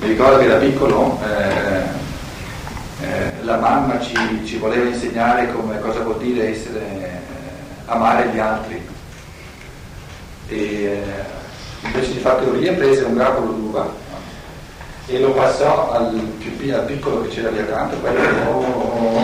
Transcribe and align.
Mi 0.00 0.08
ricordo 0.08 0.38
che 0.38 0.46
da 0.46 0.56
piccolo 0.56 1.18
eh, 1.22 1.82
eh, 3.04 3.32
la 3.42 3.58
mamma 3.58 4.00
ci, 4.00 4.14
ci, 4.46 4.56
voleva 4.56 4.88
insegnare 4.88 5.52
come, 5.52 5.78
cosa 5.78 6.00
vuol 6.00 6.16
dire 6.16 6.52
essere, 6.52 6.80
eh, 6.80 7.10
amare 7.84 8.30
gli 8.32 8.38
altri. 8.38 8.88
E 10.48 10.56
eh, 10.56 11.02
invece 11.82 12.12
di 12.12 12.18
fare 12.18 12.44
teoria 12.44 12.72
prese 12.72 13.02
un 13.02 13.14
grappolo 13.14 13.52
d'uva 13.52 13.92
e 15.06 15.18
lo 15.18 15.32
passò 15.32 15.92
al, 15.92 16.14
più, 16.38 16.74
al 16.74 16.86
piccolo 16.86 17.20
che 17.20 17.28
c'era 17.28 17.50
lì 17.50 17.58
accanto, 17.58 17.96
quello 17.96 18.20
oh, 18.48 19.22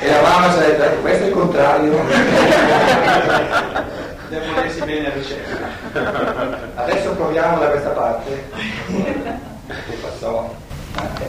e 0.00 0.10
la 0.10 0.22
mamma 0.22 0.56
detta, 0.56 0.86
ecco, 0.86 1.02
questo 1.02 1.24
è 1.24 1.26
il 1.26 1.32
contrario. 1.32 3.92
Devo 4.34 4.52
volersi 4.52 4.80
bene 4.80 5.06
a 5.06 5.10
vicenda. 5.16 6.72
Adesso 6.74 7.10
proviamo 7.10 7.60
da 7.60 7.68
questa 7.68 7.90
parte. 7.90 8.50
Che 8.88 9.96
passò 10.02 10.52
eh, 10.96 11.28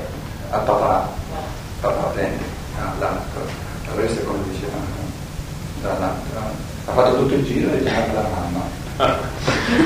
al 0.50 0.64
papà. 0.64 1.10
Papà 1.82 2.08
prendi, 2.08 2.44
all'altro. 2.80 3.42
Adesso 3.92 4.22
come 4.22 4.40
diceva, 4.50 4.78
dall'altro. 5.84 6.40
Ha 6.86 6.92
fatto 6.94 7.18
tutto 7.18 7.36
il 7.36 7.46
giro 7.46 7.72
e 7.74 7.84
diceva 7.84 8.10
alla 8.10 8.28
mamma. 8.28 9.24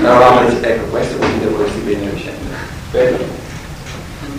La 0.01 0.17
mamma 0.17 0.49
dice, 0.49 0.75
ecco, 0.75 0.85
questo 0.85 1.17
vuol 1.17 1.31
dire 1.33 1.49
volersi 1.49 1.79
bene 1.79 2.09
a. 2.11 3.27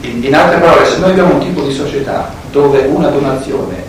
In, 0.01 0.25
in 0.25 0.35
altre 0.35 0.59
parole, 0.59 0.87
se 0.87 0.99
noi 1.01 1.11
abbiamo 1.11 1.35
un 1.35 1.41
tipo 1.41 1.65
di 1.65 1.75
società 1.75 2.33
dove 2.51 2.87
una 2.87 3.09
donazione 3.09 3.85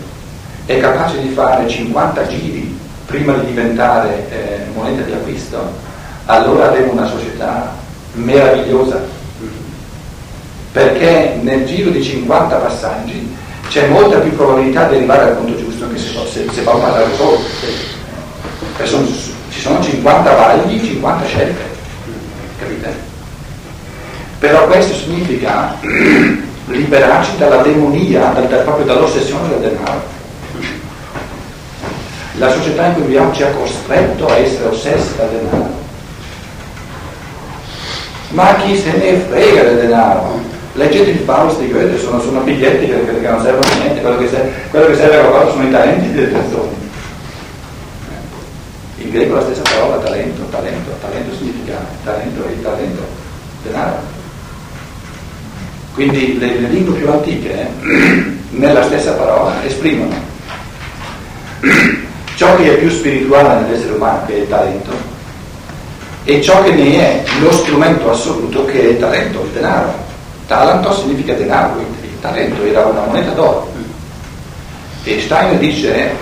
è 0.66 0.78
capace 0.80 1.18
di 1.22 1.30
fare 1.30 1.66
50 1.66 2.26
giri 2.26 2.80
prima 3.12 3.34
di 3.34 3.46
diventare 3.46 4.26
eh, 4.30 4.60
moneta 4.74 5.02
di 5.02 5.12
acquisto, 5.12 5.58
allora 6.24 6.68
avremo 6.68 6.92
una 6.92 7.06
società 7.06 7.74
meravigliosa, 8.14 9.02
perché 10.72 11.38
nel 11.42 11.66
giro 11.66 11.90
di 11.90 12.02
50 12.02 12.56
passaggi 12.56 13.36
c'è 13.68 13.88
molta 13.88 14.18
più 14.18 14.34
probabilità 14.34 14.88
di 14.88 14.96
arrivare 14.96 15.24
al 15.24 15.36
punto 15.36 15.58
giusto 15.58 15.86
che 15.90 15.98
se, 15.98 16.08
se, 16.30 16.46
se 16.50 16.62
fa 16.62 16.70
un 16.72 16.80
parlare 16.80 17.14
solo. 17.14 17.38
Sono, 18.82 19.06
ci 19.50 19.60
sono 19.60 19.82
50 19.82 20.34
vagli, 20.34 20.82
50 20.82 21.26
scelte, 21.26 21.62
capite? 22.58 23.10
Però 24.38 24.66
questo 24.66 24.94
significa 24.94 25.76
liberarci 26.66 27.36
dalla 27.36 27.62
demonia, 27.62 28.32
dal, 28.32 28.62
proprio 28.64 28.86
dall'ossessione 28.86 29.48
del 29.50 29.70
denaro. 29.70 30.11
La 32.38 32.50
società 32.50 32.86
in 32.86 32.94
cui 32.94 33.02
viviamo 33.02 33.32
ci 33.34 33.42
ha 33.42 33.50
costretto 33.50 34.26
a 34.26 34.36
essere 34.36 34.68
ossessi 34.68 35.16
dal 35.16 35.28
denaro. 35.28 35.80
Ma 38.30 38.56
chi 38.56 38.76
se 38.78 38.92
ne 38.96 39.16
frega 39.28 39.62
del 39.64 39.76
denaro? 39.76 40.40
Leggete 40.74 41.10
il 41.10 41.18
Faust 41.18 41.60
di 41.60 41.70
Goethe, 41.70 41.98
sono, 41.98 42.18
sono 42.18 42.40
biglietti 42.40 42.86
che, 42.86 43.04
che, 43.04 43.28
non 43.28 43.42
servono 43.42 43.70
a 43.70 43.76
niente, 43.76 44.00
quello 44.00 44.16
che, 44.16 44.28
serve, 44.28 44.50
quello 44.70 44.86
che 44.86 44.96
serve 44.96 45.18
a 45.18 45.24
qualcosa 45.24 45.52
sono 45.52 45.68
i 45.68 45.70
talenti 45.70 46.12
delle 46.12 46.26
persone. 46.28 46.70
In 48.96 49.10
greco 49.10 49.34
la 49.34 49.42
stessa 49.42 49.62
parola 49.62 49.96
talento, 49.98 50.42
talento, 50.44 50.90
talento 51.02 51.36
significa 51.36 51.84
talento 52.02 52.46
e 52.46 52.62
talento, 52.62 53.02
denaro. 53.64 53.96
Quindi 55.92 56.38
le, 56.38 56.60
le 56.60 56.68
lingue 56.68 56.98
più 56.98 57.10
antiche 57.10 57.52
eh, 57.52 57.68
nella 58.52 58.84
stessa 58.84 59.12
parola 59.12 59.62
esprimono 59.66 60.30
ciò 62.42 62.56
che 62.56 62.74
è 62.74 62.78
più 62.78 62.90
spirituale 62.90 63.60
nell'essere 63.60 63.92
umano 63.92 64.26
che 64.26 64.34
è 64.34 64.38
il 64.38 64.48
talento 64.48 64.90
e 66.24 66.42
ciò 66.42 66.60
che 66.64 66.72
ne 66.72 66.98
è 66.98 67.24
lo 67.38 67.52
strumento 67.52 68.10
assoluto 68.10 68.64
che 68.64 68.80
è 68.80 68.84
il 68.90 68.98
talento, 68.98 69.42
il 69.44 69.50
denaro. 69.50 69.94
Talento 70.48 70.92
significa 70.92 71.34
denaro, 71.34 71.78
il 71.78 72.20
talento 72.20 72.64
era 72.64 72.86
una 72.86 73.04
moneta 73.04 73.30
d'oro. 73.30 73.70
E 75.04 75.20
Steiner 75.20 75.56
dice 75.58 76.16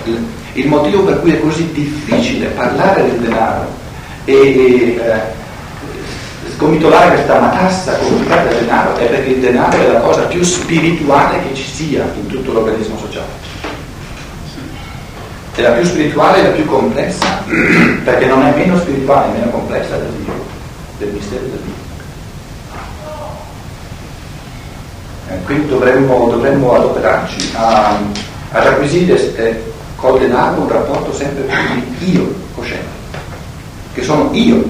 il 0.53 0.69
motivo 0.69 1.05
per 1.05 1.21
cui 1.21 1.33
è 1.33 1.41
così 1.41 1.73
difficile 1.73 2.49
parlare 2.49 3.03
del 3.05 3.21
denaro 3.21 3.67
e, 4.27 4.35
e 4.35 5.01
eh, 5.03 6.51
sgomitolare 6.53 7.15
questa 7.15 7.41
matassa 7.41 7.97
complicata 7.97 8.49
del 8.49 8.59
denaro 8.65 8.95
è 8.97 9.07
perché 9.07 9.31
il 9.31 9.41
denaro 9.41 9.79
è 9.79 9.91
la 9.91 10.01
cosa 10.01 10.23
più 10.23 10.43
spirituale 10.43 11.41
che 11.49 11.55
ci 11.55 11.65
sia 11.65 12.05
in 12.15 12.27
tutto 12.27 12.53
l'organismo 12.53 12.99
sociale 12.99 13.40
è 15.61 15.63
la 15.63 15.71
più 15.73 15.85
spirituale 15.85 16.39
e 16.39 16.43
la 16.43 16.49
più 16.51 16.65
complessa, 16.65 17.43
perché 18.05 18.27
non 18.27 18.43
è 18.43 18.55
meno 18.57 18.79
spirituale 18.79 19.29
e 19.29 19.39
meno 19.39 19.51
complessa 19.51 19.97
del 19.97 20.11
Dio, 20.25 20.33
del 20.99 21.09
mistero 21.11 21.43
del 21.43 21.61
Dio. 21.65 21.89
Eh, 25.29 25.43
quindi 25.45 25.69
dovremmo, 25.69 26.29
dovremmo 26.31 26.75
adoperarci 26.75 27.51
a, 27.55 27.99
ad 28.53 28.67
acquisire 28.67 29.37
eh, 29.37 29.63
col 29.97 30.19
denaro 30.19 30.63
un 30.63 30.69
rapporto 30.69 31.13
sempre 31.13 31.43
più 31.43 31.83
di 31.99 32.17
io 32.17 32.35
cosciente, 32.55 32.89
che 33.93 34.03
sono 34.03 34.31
io, 34.33 34.65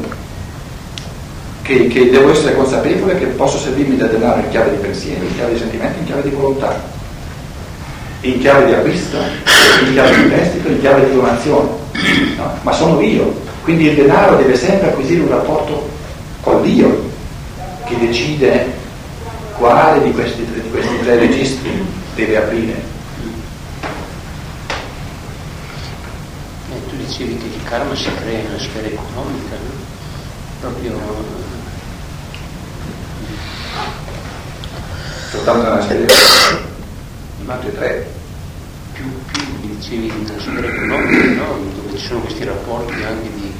che, 1.62 1.86
che 1.86 2.10
devo 2.10 2.32
essere 2.32 2.56
consapevole 2.56 3.16
che 3.16 3.26
posso 3.26 3.58
servirmi 3.58 3.96
del 3.96 4.10
denaro 4.10 4.40
in 4.40 4.50
chiave 4.50 4.72
di 4.72 4.78
pensiero, 4.78 5.24
in 5.24 5.34
chiave 5.34 5.52
di 5.52 5.58
sentimenti, 5.58 6.00
in 6.00 6.04
chiave 6.04 6.22
di 6.22 6.30
volontà 6.30 6.98
in 8.22 8.38
chiave 8.38 8.66
di 8.66 8.72
acquisto, 8.72 9.16
in 9.16 9.92
chiave 9.92 10.16
di 10.16 10.28
prestito, 10.28 10.68
in 10.68 10.80
chiave 10.80 11.08
di 11.08 11.14
donazione, 11.14 11.68
no? 12.36 12.58
ma 12.62 12.72
sono 12.72 13.00
io, 13.00 13.40
quindi 13.62 13.88
il 13.88 13.94
denaro 13.94 14.36
deve 14.36 14.56
sempre 14.56 14.88
acquisire 14.88 15.22
un 15.22 15.28
rapporto 15.28 15.88
con 16.42 16.62
Dio 16.62 17.08
che 17.84 17.98
decide 17.98 18.72
quale 19.56 20.02
di 20.02 20.12
questi, 20.12 20.44
di 20.44 20.70
questi 20.70 20.98
tre 21.00 21.16
registri 21.16 21.70
deve 22.14 22.36
aprire. 22.36 22.88
Eh, 26.72 26.88
tu 26.88 26.96
dicevi 26.96 27.36
che 27.36 27.46
il 27.46 27.64
karma 27.64 27.94
si 27.94 28.10
crea 28.20 28.42
nella 28.42 28.58
sfera 28.58 28.86
economica, 28.86 29.56
no? 29.56 29.88
proprio 30.60 30.98
soltanto 35.30 35.62
nella 35.62 35.82
sfera 35.82 36.04
economica 36.04 36.69
tutte 37.56 37.68
e 37.68 37.76
tre. 37.76 38.06
Più, 38.92 39.04
più 39.32 39.44
dicevi 39.60 40.12
nella 40.24 40.40
sfera 40.40 40.66
economica, 40.66 41.24
no? 41.42 41.56
dove 41.74 41.98
ci 41.98 42.06
sono 42.06 42.20
questi 42.20 42.44
rapporti 42.44 42.92
anche 43.02 43.30
di 43.34 43.52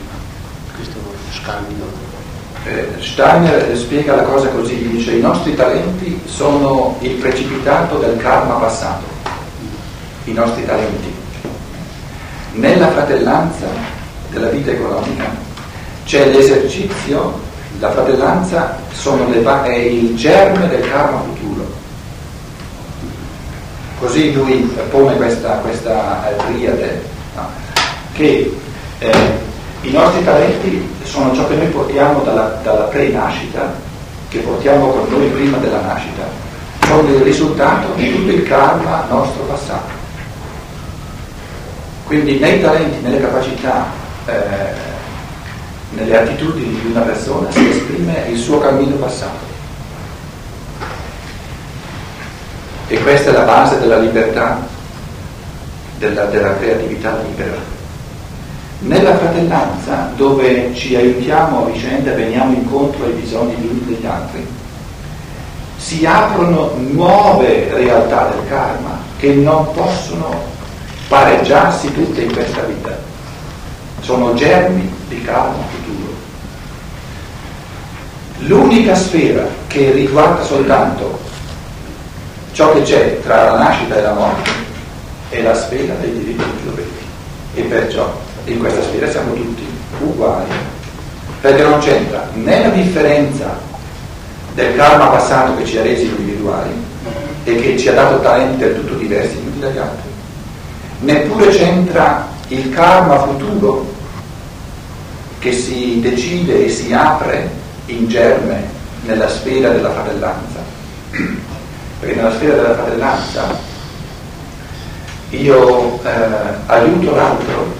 questo 0.75 0.99
scambio. 1.33 2.09
Eh, 2.65 2.89
Steiner 3.01 3.77
spiega 3.77 4.17
la 4.17 4.23
cosa 4.23 4.49
così, 4.49 4.89
dice 4.89 5.12
i 5.12 5.21
nostri 5.21 5.55
talenti 5.55 6.21
sono 6.27 6.99
il 7.01 7.12
precipitato 7.12 7.97
del 7.97 8.19
karma 8.19 8.55
passato, 8.55 9.06
i 10.25 10.33
nostri 10.33 10.67
talenti. 10.67 11.15
Nella 12.53 12.89
fratellanza 12.89 13.67
della 14.31 14.49
vita 14.49 14.72
economica 14.72 15.25
c'è 16.05 16.27
l'esercizio, 16.27 17.41
la 17.78 17.91
fratellanza 17.93 18.77
le, 19.31 19.62
è 19.62 19.77
il 19.77 20.15
germe 20.17 20.69
del 20.69 20.87
karma 20.87 21.29
Così 24.00 24.33
lui 24.33 24.62
pone 24.88 25.15
questa, 25.16 25.56
questa 25.56 26.31
eh, 26.31 26.37
triade, 26.47 27.03
no? 27.37 27.49
che 28.15 28.50
eh, 28.99 29.38
i 29.83 29.91
nostri 29.91 30.25
talenti 30.25 30.88
sono 31.05 31.34
ciò 31.34 31.47
che 31.47 31.56
noi 31.56 31.66
portiamo 31.66 32.22
dalla, 32.22 32.59
dalla 32.62 32.84
pre-nascita, 32.84 33.75
che 34.31 34.39
portiamo 34.39 34.89
con 34.89 35.06
noi 35.10 35.28
prima 35.28 35.59
della 35.59 35.83
nascita, 35.83 36.22
sono 36.87 37.09
il 37.10 37.21
risultato 37.21 37.93
di 37.97 38.10
tutto 38.10 38.31
il 38.31 38.43
karma 38.44 39.05
nostro 39.10 39.43
passato. 39.43 39.93
Quindi 42.06 42.39
nei 42.39 42.59
talenti, 42.59 43.00
nelle 43.03 43.21
capacità, 43.21 43.84
eh, 44.24 44.33
nelle 45.91 46.19
attitudini 46.19 46.80
di 46.80 46.91
una 46.91 47.03
persona 47.03 47.51
si 47.51 47.69
esprime 47.69 48.28
il 48.30 48.39
suo 48.39 48.60
cammino 48.60 48.97
passato. 48.97 49.49
E 52.92 53.01
questa 53.03 53.31
è 53.31 53.33
la 53.33 53.45
base 53.45 53.78
della 53.78 53.98
libertà, 53.98 54.59
della, 55.98 56.25
della 56.25 56.57
creatività 56.57 57.16
libera. 57.25 57.57
Nella 58.81 59.16
fratellanza, 59.16 60.10
dove 60.16 60.75
ci 60.75 60.97
aiutiamo 60.97 61.63
a 61.63 61.71
vicenda 61.71 62.10
e 62.10 62.16
veniamo 62.16 62.53
incontro 62.53 63.04
ai 63.04 63.13
bisogni 63.13 63.54
gli 63.54 63.66
uni 63.69 63.84
degli 63.84 64.04
altri, 64.04 64.45
si 65.77 66.04
aprono 66.04 66.72
nuove 66.78 67.69
realtà 67.72 68.33
del 68.34 68.48
karma 68.48 68.98
che 69.19 69.34
non 69.34 69.72
possono 69.72 70.43
pareggiarsi 71.07 71.93
tutte 71.93 72.22
in 72.22 72.33
questa 72.33 72.63
vita. 72.63 72.98
Sono 74.01 74.34
germi 74.34 74.93
di 75.07 75.22
karma 75.22 75.63
futuro. 75.71 76.13
L'unica 78.39 78.97
sfera 78.97 79.47
che 79.69 79.93
riguarda 79.93 80.43
soltanto 80.43 81.20
Ciò 82.52 82.72
che 82.72 82.82
c'è 82.82 83.20
tra 83.22 83.44
la 83.44 83.58
nascita 83.58 83.97
e 83.97 84.02
la 84.02 84.12
morte 84.12 84.50
è 85.30 85.42
la 85.42 85.54
sfera 85.54 85.94
dei 85.94 86.12
diritti 86.12 86.42
e 86.42 86.64
doveri. 86.64 86.91
E 87.54 87.62
perciò 87.62 88.12
in 88.44 88.58
questa 88.58 88.82
sfera 88.82 89.10
siamo 89.10 89.34
tutti 89.34 89.66
uguali 90.00 90.78
perché 91.41 91.62
non 91.62 91.78
c'entra 91.78 92.28
né 92.34 92.62
la 92.62 92.68
differenza 92.68 93.58
del 94.54 94.76
karma 94.76 95.06
passato 95.06 95.56
che 95.56 95.64
ci 95.64 95.78
ha 95.78 95.82
resi 95.82 96.04
individuali 96.04 96.70
e 97.44 97.54
che 97.56 97.78
ci 97.78 97.88
ha 97.88 97.94
dato 97.94 98.20
talenti 98.20 98.58
del 98.58 98.74
tutto 98.74 98.94
diversi 98.94 99.36
tutti 99.36 99.58
dagli 99.58 99.78
altri, 99.78 100.08
neppure 101.00 101.48
c'entra 101.48 102.28
il 102.48 102.68
karma 102.70 103.20
futuro 103.20 103.86
che 105.38 105.52
si 105.52 106.00
decide 106.00 106.66
e 106.66 106.68
si 106.68 106.92
apre 106.92 107.48
in 107.86 108.06
germe 108.06 108.62
nella 109.06 109.28
sfera 109.28 109.70
della 109.70 109.91
fratellanza. 109.91 110.58
Perché 112.00 112.14
nella 112.16 112.32
sfera 112.32 112.54
della 112.54 112.74
fratellanza 112.74 113.68
io 115.30 116.02
eh, 116.02 116.08
aiuto 116.66 117.14
l'altro 117.14 117.72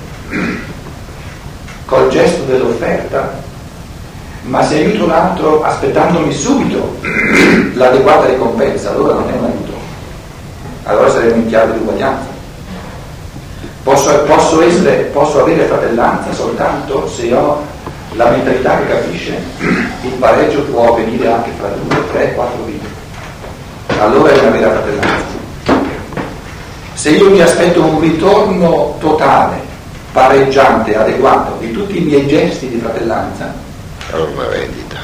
col 1.87 2.09
gesto 2.11 2.45
dell'offerta 2.45 3.49
ma 4.43 4.63
se 4.65 4.77
aiuto 4.77 5.05
un 5.05 5.11
altro 5.11 5.63
aspettandomi 5.63 6.33
subito 6.33 6.97
l'adeguata 7.75 8.27
ricompensa, 8.27 8.91
allora 8.91 9.15
non 9.15 9.29
è 9.29 9.33
un 9.33 9.45
aiuto, 9.45 9.73
allora 10.85 11.11
saremo 11.11 11.35
in 11.35 11.47
chiave 11.47 11.75
di 11.75 11.79
uguaglianza. 11.81 12.29
Posso, 13.83 14.23
posso, 14.25 14.63
essere, 14.63 15.05
posso 15.13 15.41
avere 15.41 15.65
fratellanza 15.65 16.33
soltanto 16.33 17.09
se 17.09 17.33
ho 17.33 17.63
la 18.15 18.29
mentalità 18.31 18.79
che 18.79 18.89
capisce 18.89 19.39
il 20.03 20.13
pareggio 20.19 20.63
può 20.65 20.93
avvenire 20.93 21.33
anche 21.33 21.51
fra 21.59 21.69
due, 21.69 22.11
tre, 22.13 22.35
quattro 22.35 22.65
vite. 22.65 23.00
Allora 24.01 24.33
è 24.33 24.39
una 24.39 24.49
vera 24.49 24.71
fratellanza. 24.71 25.39
Se 26.95 27.11
io 27.11 27.31
mi 27.31 27.43
aspetto 27.43 27.85
un 27.85 28.01
ritorno 28.01 28.97
totale, 28.99 29.59
pareggiante, 30.13 30.97
adeguato 30.97 31.59
di 31.61 31.71
tutti 31.71 31.99
i 31.99 32.01
miei 32.01 32.27
gesti 32.27 32.71
di 32.71 32.79
fratellanza, 32.79 33.53
allora 34.11 34.31
una 34.31 34.47
vendita. 34.47 34.97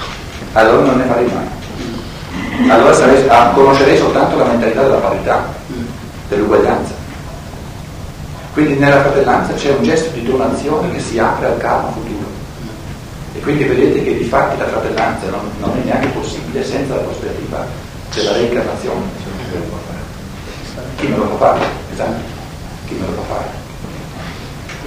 Allora 0.53 0.87
non 0.87 0.97
ne 0.97 1.05
farei 1.05 1.31
mai. 1.31 2.71
Allora 2.71 2.95
sarei, 2.95 3.29
ah, 3.29 3.51
conoscerei 3.51 3.99
soltanto 3.99 4.39
la 4.39 4.45
mentalità 4.45 4.83
della 4.85 4.97
parità, 4.97 5.47
dell'uguaglianza. 6.29 6.95
Quindi 8.55 8.77
nella 8.77 9.03
fratellanza 9.03 9.53
c'è 9.53 9.75
un 9.77 9.83
gesto 9.83 10.09
di 10.15 10.23
donazione 10.23 10.91
che 10.91 11.01
si 11.01 11.19
apre 11.19 11.49
al 11.49 11.59
karma 11.59 11.91
futuro. 11.91 12.25
E 13.35 13.41
quindi 13.41 13.65
vedete 13.65 14.03
che 14.03 14.17
di 14.17 14.25
fatto 14.25 14.57
la 14.57 14.69
fratellanza 14.69 15.29
non, 15.29 15.51
non 15.59 15.77
è 15.83 15.85
neanche 15.85 16.09
possibile 16.09 16.65
senza 16.65 16.95
la 16.95 17.03
prospettiva 17.03 17.86
della 18.17 18.33
reincarnazione. 18.33 19.25
Chi 20.97 21.07
me 21.07 21.17
lo 21.17 21.25
può 21.25 21.37
fare? 21.37 21.65
Esatto. 21.93 22.35
Chi 22.87 22.95
me 22.95 23.07
lo 23.07 23.13
può 23.13 23.23
fare? 23.35 23.65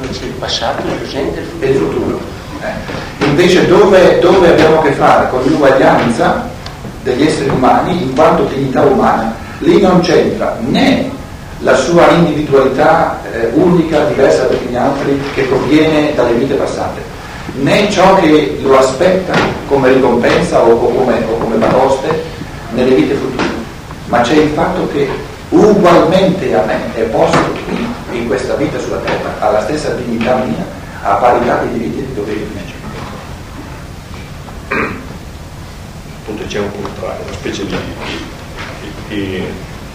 Non 0.02 0.10
c'è 0.12 0.24
il 0.24 0.32
passato, 0.32 0.88
il 0.88 0.94
presente 0.94 1.46
e 1.60 1.68
il 1.68 1.78
futuro. 1.78 2.20
Eh. 2.62 3.26
Invece 3.26 3.68
dove, 3.68 4.20
dove, 4.20 4.50
abbiamo 4.50 4.80
a 4.80 4.82
che 4.82 4.94
fare 4.94 5.30
con 5.30 5.42
l'uguaglianza 5.44 6.50
degli 7.04 7.26
esseri 7.26 7.50
umani 7.50 8.04
in 8.04 8.16
quanto 8.16 8.44
dignità 8.44 8.82
umana, 8.82 9.34
lì 9.60 9.80
non 9.80 10.02
c'entra 10.02 10.58
né 10.60 11.12
la 11.60 11.76
sua 11.76 12.10
individualità 12.10 13.20
eh, 13.32 13.52
unica, 13.54 14.06
diversa 14.06 14.46
dagli 14.46 14.76
altri, 14.76 15.22
che 15.34 15.44
proviene 15.44 16.14
dalle 16.16 16.34
vite 16.34 16.56
passate, 16.56 17.02
né 17.62 17.90
ciò 17.92 18.16
che 18.16 18.60
lo 18.62 18.78
aspetta 18.78 19.34
come 19.68 19.92
ricompensa 19.94 20.62
o, 20.62 20.72
o 20.72 20.94
come, 20.94 21.24
o 21.30 21.38
come 21.38 21.56
batoste 21.56 22.09
nelle 22.90 23.02
vite 23.02 23.14
future, 23.14 23.48
ma 24.06 24.22
c'è 24.22 24.34
il 24.34 24.50
fatto 24.50 24.88
che 24.90 25.08
ugualmente 25.50 26.56
a 26.56 26.64
me 26.64 26.94
è 26.96 27.02
posto 27.04 27.38
qui, 27.66 27.88
in 28.18 28.28
questa 28.28 28.56
vita 28.56 28.80
sulla 28.80 28.98
terra, 28.98 29.36
alla 29.40 29.62
stessa 29.62 29.92
dignità 29.92 30.36
mia, 30.36 30.66
a 31.04 31.14
parità 31.16 31.64
di 31.64 31.78
diritti 31.78 32.00
e 32.00 32.06
di 32.06 32.14
doveri 32.14 32.42
invece. 32.42 32.78
Appunto 36.22 36.44
c'è 36.48 36.60
un 36.60 36.72
contrario, 36.82 37.24
una 37.24 37.34
specie 37.34 37.66
di, 37.66 37.76
di, 38.82 39.16
di 39.16 39.44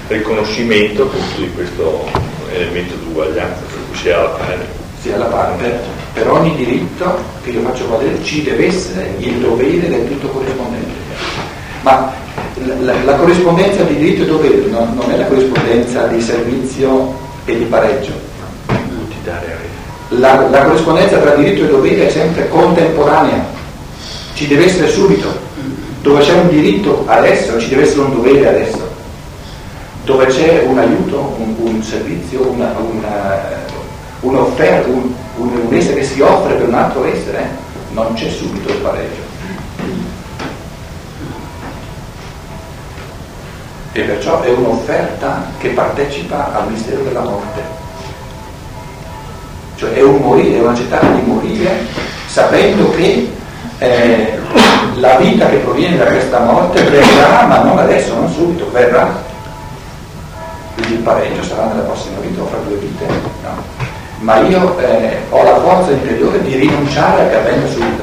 riconoscimento 0.08 1.02
appunto 1.02 1.40
di 1.40 1.52
questo 1.52 2.08
elemento 2.50 2.94
di 2.96 3.06
uguaglianza, 3.06 3.60
per 3.68 3.78
cui 3.88 3.96
si 3.96 4.10
ha 4.10 4.22
la 4.22 4.28
pari. 4.28 4.66
Si 5.00 5.12
ha 5.12 5.18
la 5.18 5.26
pari, 5.26 5.56
per, 5.58 5.80
per 6.14 6.30
ogni 6.30 6.56
diritto 6.56 7.22
che 7.42 7.50
io 7.50 7.60
faccio 7.60 7.88
valere 7.88 8.22
ci 8.22 8.42
deve 8.42 8.66
essere 8.66 9.14
il 9.18 9.34
dovere 9.38 9.88
del 9.88 10.08
tutto 10.08 10.28
corrispondente. 10.28 11.02
Ma 11.82 12.12
la, 12.62 12.94
la, 13.04 13.14
corrispondenza 13.14 13.82
di 13.82 13.96
diritto 13.96 14.22
e 14.22 14.26
dovere 14.26 14.66
non, 14.68 14.94
non 14.94 15.10
è 15.10 15.16
la 15.16 15.26
corrispondenza 15.26 16.06
di 16.06 16.20
servizio 16.20 17.14
e 17.44 17.58
di 17.58 17.64
pareggio. 17.64 18.12
La, 20.10 20.48
la, 20.48 20.62
corrispondenza 20.62 21.18
tra 21.18 21.34
diritto 21.34 21.64
e 21.64 21.68
dovere 21.68 22.06
è 22.06 22.10
sempre 22.10 22.48
contemporanea, 22.48 23.44
ci 24.34 24.46
deve 24.46 24.66
essere 24.66 24.88
subito. 24.88 25.42
Dove 26.02 26.22
c'è 26.22 26.34
un 26.34 26.48
diritto 26.48 27.04
adesso, 27.06 27.58
ci 27.58 27.70
deve 27.70 27.82
essere 27.82 28.02
un 28.02 28.14
dovere 28.14 28.46
adesso. 28.46 28.92
Dove 30.04 30.26
c'è 30.26 30.64
un 30.66 30.78
aiuto, 30.78 31.34
un, 31.38 31.54
un 31.58 31.82
servizio, 31.82 32.46
una, 32.50 32.74
una, 32.78 33.40
un'offerta, 34.20 34.88
un, 34.90 35.12
un, 35.38 35.50
un, 35.66 35.74
essere 35.74 36.00
che 36.00 36.04
si 36.04 36.20
offre 36.20 36.54
per 36.54 36.68
un 36.68 36.74
altro 36.74 37.04
essere, 37.06 37.48
non 37.92 38.12
c'è 38.12 38.28
subito 38.28 38.68
il 38.68 38.76
pareggio. 38.76 39.23
E 43.96 44.02
perciò 44.02 44.42
è 44.42 44.50
un'offerta 44.50 45.46
che 45.58 45.70
partecipa 45.70 46.52
al 46.52 46.68
mistero 46.70 47.02
della 47.02 47.22
morte 47.22 47.82
cioè 49.76 49.92
è 49.92 50.02
un 50.02 50.16
morire, 50.16 50.56
è 50.56 50.60
una 50.60 50.70
accettare 50.70 51.14
di 51.14 51.22
morire 51.22 51.70
sapendo 52.26 52.90
che 52.90 53.30
eh, 53.78 54.38
la 54.94 55.16
vita 55.16 55.48
che 55.48 55.56
proviene 55.56 55.96
da 55.96 56.06
questa 56.06 56.40
morte 56.40 56.82
verrà, 56.84 57.44
ma 57.46 57.62
non 57.62 57.78
adesso, 57.78 58.14
non 58.14 58.30
subito, 58.30 58.70
verrà. 58.70 59.12
Quindi 60.74 60.94
il 60.94 61.00
pareggio 61.00 61.42
sarà 61.42 61.66
nella 61.66 61.82
prossima 61.82 62.18
vita 62.20 62.42
o 62.42 62.46
fra 62.46 62.58
due 62.66 62.76
vite, 62.76 63.06
no? 63.06 63.82
Ma 64.20 64.38
io 64.40 64.78
eh, 64.78 65.18
ho 65.28 65.42
la 65.42 65.60
forza 65.60 65.90
interiore 65.90 66.40
di 66.42 66.54
rinunciare 66.56 67.22
a 67.22 67.28
che 67.28 67.36
avvenga 67.36 67.66
subito. 67.66 68.02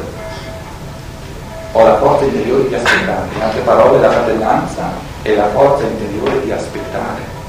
Ho 1.71 1.83
la 1.83 1.97
forza 1.97 2.25
interiore 2.25 2.67
di 2.67 2.75
aspettare. 2.75 3.27
In 3.35 3.41
altre 3.41 3.61
parole, 3.61 3.99
la 3.99 4.11
fratellanza 4.11 4.91
è 5.21 5.35
la 5.35 5.50
forza 5.50 5.85
interiore 5.85 6.41
di 6.44 6.51
aspettare 6.51 7.39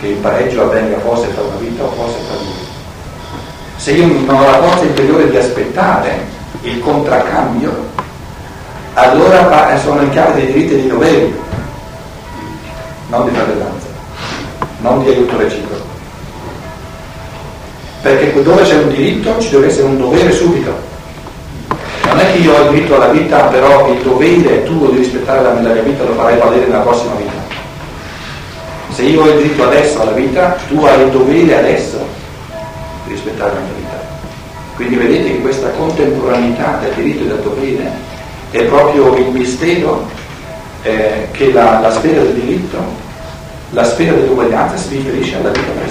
che 0.00 0.06
il 0.06 0.16
pareggio 0.16 0.62
avvenga 0.62 0.98
forse 1.00 1.32
tra 1.34 1.42
una 1.42 1.56
vita 1.56 1.84
o 1.84 1.90
forse 1.90 2.18
tra 2.26 2.36
due. 2.36 2.66
Se 3.76 3.92
io 3.92 4.06
non 4.06 4.28
ho 4.28 4.50
la 4.50 4.62
forza 4.62 4.84
interiore 4.84 5.28
di 5.30 5.36
aspettare 5.36 6.24
il 6.62 6.80
contraccambio, 6.80 7.86
allora 8.94 9.78
sono 9.78 10.02
in 10.02 10.10
chiave 10.10 10.34
dei 10.34 10.52
diritti 10.52 10.74
e 10.74 10.76
dei 10.76 10.88
doveri, 10.88 11.40
non 13.08 13.28
di 13.28 13.34
fratellanza, 13.34 13.86
non 14.80 15.02
di 15.02 15.10
aiuto 15.10 15.36
reciproco. 15.36 15.86
Perché 18.02 18.42
dove 18.42 18.62
c'è 18.62 18.74
un 18.74 18.88
diritto 18.88 19.38
ci 19.40 19.50
deve 19.50 19.66
essere 19.66 19.86
un 19.86 19.98
dovere 19.98 20.32
subito. 20.32 20.87
Io 22.40 22.54
ho 22.54 22.62
il 22.62 22.70
diritto 22.70 22.94
alla 22.94 23.08
vita, 23.08 23.44
però 23.46 23.92
il 23.92 24.00
dovere 24.00 24.62
tuo 24.62 24.90
di 24.90 24.98
rispettare 24.98 25.42
la 25.42 25.54
mia 25.54 25.82
vita 25.82 26.04
lo 26.04 26.12
farai 26.12 26.38
valere 26.38 26.66
nella 26.66 26.82
prossima 26.82 27.14
vita. 27.14 27.32
Se 28.90 29.02
io 29.02 29.22
ho 29.22 29.28
il 29.28 29.38
diritto 29.38 29.64
adesso 29.64 30.00
alla 30.00 30.12
vita, 30.12 30.56
tu 30.68 30.84
hai 30.84 31.02
il 31.02 31.10
dovere 31.10 31.58
adesso 31.58 31.98
di 33.04 33.12
rispettare 33.12 33.54
la 33.54 33.60
mia 33.60 33.72
vita. 33.76 34.00
Quindi 34.76 34.94
vedete 34.94 35.32
che 35.32 35.40
questa 35.40 35.70
contemporaneità 35.70 36.78
del 36.80 36.92
diritto 36.94 37.24
e 37.24 37.26
del 37.26 37.40
dovere 37.40 37.90
è 38.52 38.62
proprio 38.66 39.16
il 39.16 39.26
mistero 39.32 40.06
eh, 40.82 41.28
che 41.32 41.52
la, 41.52 41.80
la 41.80 41.90
sfera 41.90 42.22
del 42.22 42.34
diritto, 42.34 42.78
la 43.70 43.82
sfera 43.82 44.12
dell'uguaglianza 44.12 44.76
si 44.76 44.94
riferisce 44.96 45.36
alla 45.36 45.50
vita 45.50 45.70
presente. 45.72 45.87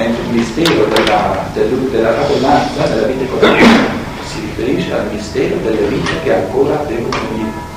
Mentre 0.00 0.22
il 0.22 0.30
mistero 0.30 0.86
della, 0.86 1.44
del, 1.52 1.68
della 1.90 2.14
fratellanza, 2.14 2.86
della 2.86 3.06
vita 3.06 3.22
economica, 3.22 3.66
si 4.24 4.40
riferisce 4.40 4.94
al 4.94 5.12
mistero 5.12 5.56
delle 5.56 5.88
vite 5.88 6.22
che 6.22 6.34
ancora 6.34 6.76
devono 6.88 7.18
venire. 7.28 7.68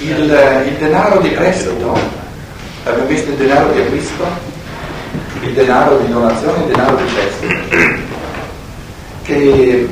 il, 0.00 0.66
il 0.66 0.76
denaro 0.78 1.20
di 1.20 1.28
prestito, 1.28 1.96
abbiamo 2.82 3.06
visto 3.06 3.30
il 3.30 3.36
denaro 3.36 3.72
di 3.72 3.80
acquisto, 3.80 4.52
il 5.44 5.52
denaro 5.52 5.98
di 5.98 6.10
donazione 6.10 6.58
e 6.58 6.60
il 6.60 6.72
denaro 6.72 6.96
di 6.96 7.12
prestito. 7.12 8.02
Che, 9.34 9.88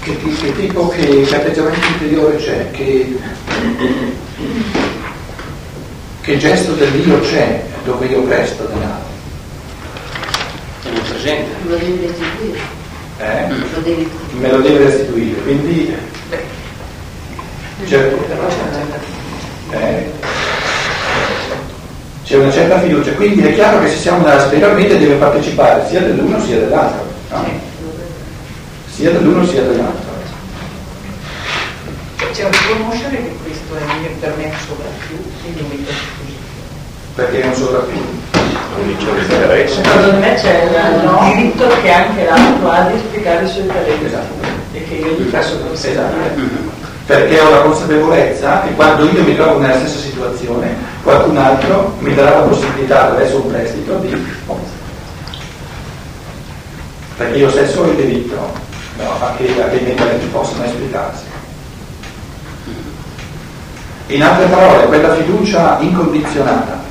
che, 0.00 0.34
che 0.40 0.56
tipo, 0.56 0.88
che, 0.88 1.22
che 1.22 1.36
atteggiamento 1.36 1.86
interiore 1.86 2.36
c'è, 2.36 2.70
che, 2.72 3.16
che 6.20 6.36
gesto 6.36 6.72
dell'io 6.72 7.20
c'è 7.20 7.62
dove 7.84 8.06
io 8.06 8.22
presto 8.22 8.64
denaro? 8.64 9.04
presente. 11.24 11.50
Lo 11.66 11.76
devi 11.76 12.06
restituire. 12.06 12.58
Eh? 13.18 13.48
Lo 13.48 13.80
devi 13.80 14.10
Me 14.38 14.50
lo 14.50 14.58
deve 14.58 14.84
restituire, 14.84 15.40
quindi 15.42 15.94
c'è, 17.86 18.12
eh, 19.70 20.10
c'è 22.24 22.36
una 22.36 22.50
certa 22.50 22.80
fiducia, 22.80 23.12
quindi 23.12 23.42
è 23.42 23.54
chiaro 23.54 23.80
che 23.82 23.88
se 23.88 23.96
siamo 23.96 24.26
nella 24.26 24.40
sfera 24.40 24.72
media 24.72 24.96
deve 24.96 25.14
partecipare 25.14 25.86
sia 25.88 26.00
dell'uno 26.00 26.40
sia 26.40 26.58
dell'altro? 26.58 27.13
Sia 28.94 29.10
dell'uno 29.10 29.44
sia 29.44 29.62
dell'altro. 29.62 30.12
C'è 32.32 32.44
un 32.44 32.50
riconoscere 32.50 33.16
che 33.16 33.36
questo 33.44 33.74
è 33.76 34.08
per 34.20 34.34
me 34.36 34.44
un 34.44 34.52
sovrappiù, 34.66 35.16
quindi 35.42 35.60
un 35.60 35.70
interposizione. 35.70 36.32
perché 37.14 37.42
è 37.42 37.46
un 37.46 37.54
sovrappiù. 37.54 38.00
non 38.76 38.86
dice 38.96 39.12
l'interesse. 39.12 39.82
Secondo 39.84 40.18
me 40.18 40.34
c'è 40.34 40.64
il 40.64 41.04
No. 41.04 41.32
diritto 41.32 41.68
che 41.82 41.90
anche 41.92 42.24
l'altro 42.24 42.70
ha 42.70 42.80
di 42.90 42.98
spiegare 42.98 43.44
i 43.44 43.48
suoi 43.48 43.66
talenti 43.66 44.04
Esatto. 44.04 44.34
e 44.72 44.84
che 44.84 44.94
io 44.94 45.10
gli 45.18 45.28
faccio 45.28 45.58
consentire. 45.58 46.02
Esatto. 46.04 46.72
Perché 47.06 47.40
ho 47.40 47.50
la 47.50 47.60
consapevolezza 47.60 48.62
che 48.62 48.74
quando 48.74 49.04
io 49.10 49.22
mi 49.22 49.36
trovo 49.36 49.58
nella 49.58 49.76
stessa 49.78 49.98
situazione, 49.98 50.74
qualcun 51.02 51.36
altro 51.36 51.94
mi 51.98 52.14
darà 52.14 52.38
la 52.38 52.46
possibilità 52.46 53.02
attraverso 53.02 53.36
un 53.42 53.50
prestito 53.50 53.96
di... 53.98 54.26
Perché 57.16 57.36
io 57.36 57.50
stesso 57.50 57.82
ho 57.82 57.84
il 57.86 57.94
diritto 57.96 58.72
no, 58.96 59.10
a 59.20 59.26
a 59.26 59.34
che 59.36 59.44
i 59.44 59.82
miei 59.82 59.94
talenti 59.94 60.26
possano 60.26 60.64
esplicarsi. 60.64 61.24
In 64.08 64.22
altre 64.22 64.46
parole, 64.46 64.86
quella 64.86 65.14
fiducia 65.14 65.78
incondizionata, 65.80 66.82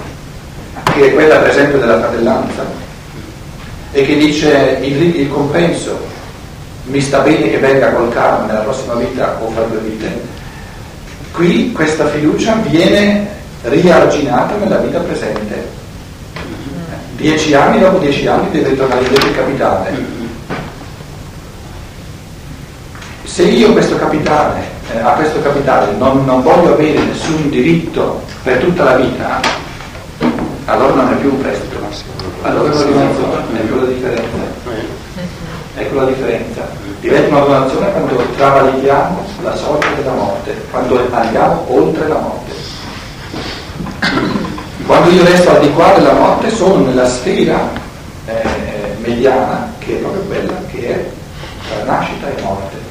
che 0.94 1.08
è 1.08 1.14
quella 1.14 1.38
per 1.38 1.50
esempio 1.50 1.80
della 1.80 2.00
fratellanza, 2.00 2.66
e 3.92 4.06
che 4.06 4.18
dice 4.18 4.80
il, 4.82 5.16
il 5.16 5.30
compenso 5.30 6.12
mi 6.86 7.00
sta 7.00 7.20
bene 7.20 7.50
che 7.50 7.60
venga 7.60 7.92
col 7.92 8.12
karma 8.12 8.48
nella 8.48 8.60
prossima 8.62 8.96
vita 8.96 9.38
o 9.40 9.50
fra 9.52 9.64
due 9.64 9.80
vite, 9.80 10.22
qui 11.32 11.72
questa 11.72 12.08
fiducia 12.08 12.56
viene 12.68 13.28
riarginata 13.62 14.56
nella 14.56 14.78
vita 14.78 15.00
presente. 15.00 15.82
Dieci 17.16 17.54
anni 17.54 17.80
dopo 17.80 18.00
dieci 18.00 18.28
anni 18.28 18.50
deve 18.50 18.76
tornare 18.76 19.02
indietro 19.02 19.30
il 19.30 19.36
capitale. 19.36 20.13
Se 23.34 23.42
io 23.42 23.72
questo 23.72 23.96
capitale, 23.96 24.62
eh, 24.92 25.00
a 25.00 25.14
questo 25.14 25.42
capitale 25.42 25.96
non, 25.98 26.24
non 26.24 26.44
voglio 26.44 26.74
avere 26.74 27.00
nessun 27.00 27.50
diritto 27.50 28.22
per 28.44 28.60
tutta 28.60 28.84
la 28.84 28.96
vita, 28.98 29.40
allora 30.66 30.94
non 30.94 31.14
è 31.14 31.16
più 31.16 31.32
un 31.32 31.42
prestito, 31.42 31.80
allora 32.44 32.72
è 32.72 32.76
una 32.76 32.84
donazione, 32.84 33.60
ecco 33.60 33.76
la 33.76 33.86
differenza. 33.86 34.38
Ecco 35.76 35.96
la 35.96 36.06
differenza. 36.06 36.62
Diventa 37.00 37.36
una 37.36 37.46
donazione 37.46 37.92
quando 37.92 38.24
travalichiamo 38.38 39.26
la 39.42 39.56
sorte 39.56 39.88
della 39.96 40.12
morte, 40.12 40.66
quando 40.70 41.08
andiamo 41.10 41.66
oltre 41.70 42.08
la 42.08 42.20
morte. 42.20 42.52
Quando 44.86 45.10
io 45.10 45.26
resto 45.26 45.50
al 45.50 45.60
di 45.60 45.74
qua 45.74 45.92
della 45.96 46.14
morte 46.14 46.52
sono 46.52 46.86
nella 46.86 47.08
sfera 47.08 47.68
eh, 48.28 48.96
mediana, 49.00 49.74
che 49.80 49.94
è 49.94 50.02
proprio 50.02 50.22
quella 50.22 50.54
che 50.70 50.88
è 50.88 51.10
tra 51.68 51.92
nascita 51.92 52.28
e 52.28 52.42
morte. 52.44 52.83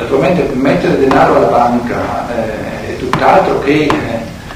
Naturalmente 0.00 0.48
mettere 0.54 0.98
denaro 0.98 1.36
alla 1.36 1.48
banca 1.48 2.26
eh, 2.34 2.94
è 2.94 2.96
tutt'altro 2.96 3.60
che 3.60 3.82
eh, 3.82 3.90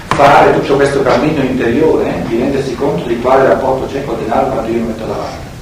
fare 0.06 0.54
tutto 0.54 0.76
questo 0.76 1.02
cammino 1.02 1.42
interiore 1.42 2.08
eh, 2.08 2.28
di 2.28 2.38
rendersi 2.38 2.74
conto 2.74 3.06
di 3.06 3.20
quale 3.20 3.46
rapporto 3.46 3.86
c'è 3.86 4.02
col 4.06 4.16
denaro 4.16 4.46
quando 4.46 4.70
io 4.70 4.78
lo 4.78 4.86
metto 4.86 5.04
alla 5.04 5.14
banca. 5.14 5.52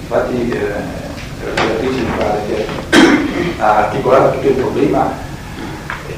Infatti 0.00 0.50
eh, 0.50 0.58
la 1.44 1.62
relatrice 1.62 2.00
mi 2.00 2.10
pare 2.18 2.40
che 2.48 2.66
ha 3.60 3.76
articolato 3.76 4.32
tutto 4.32 4.48
il 4.48 4.54
problema 4.54 5.12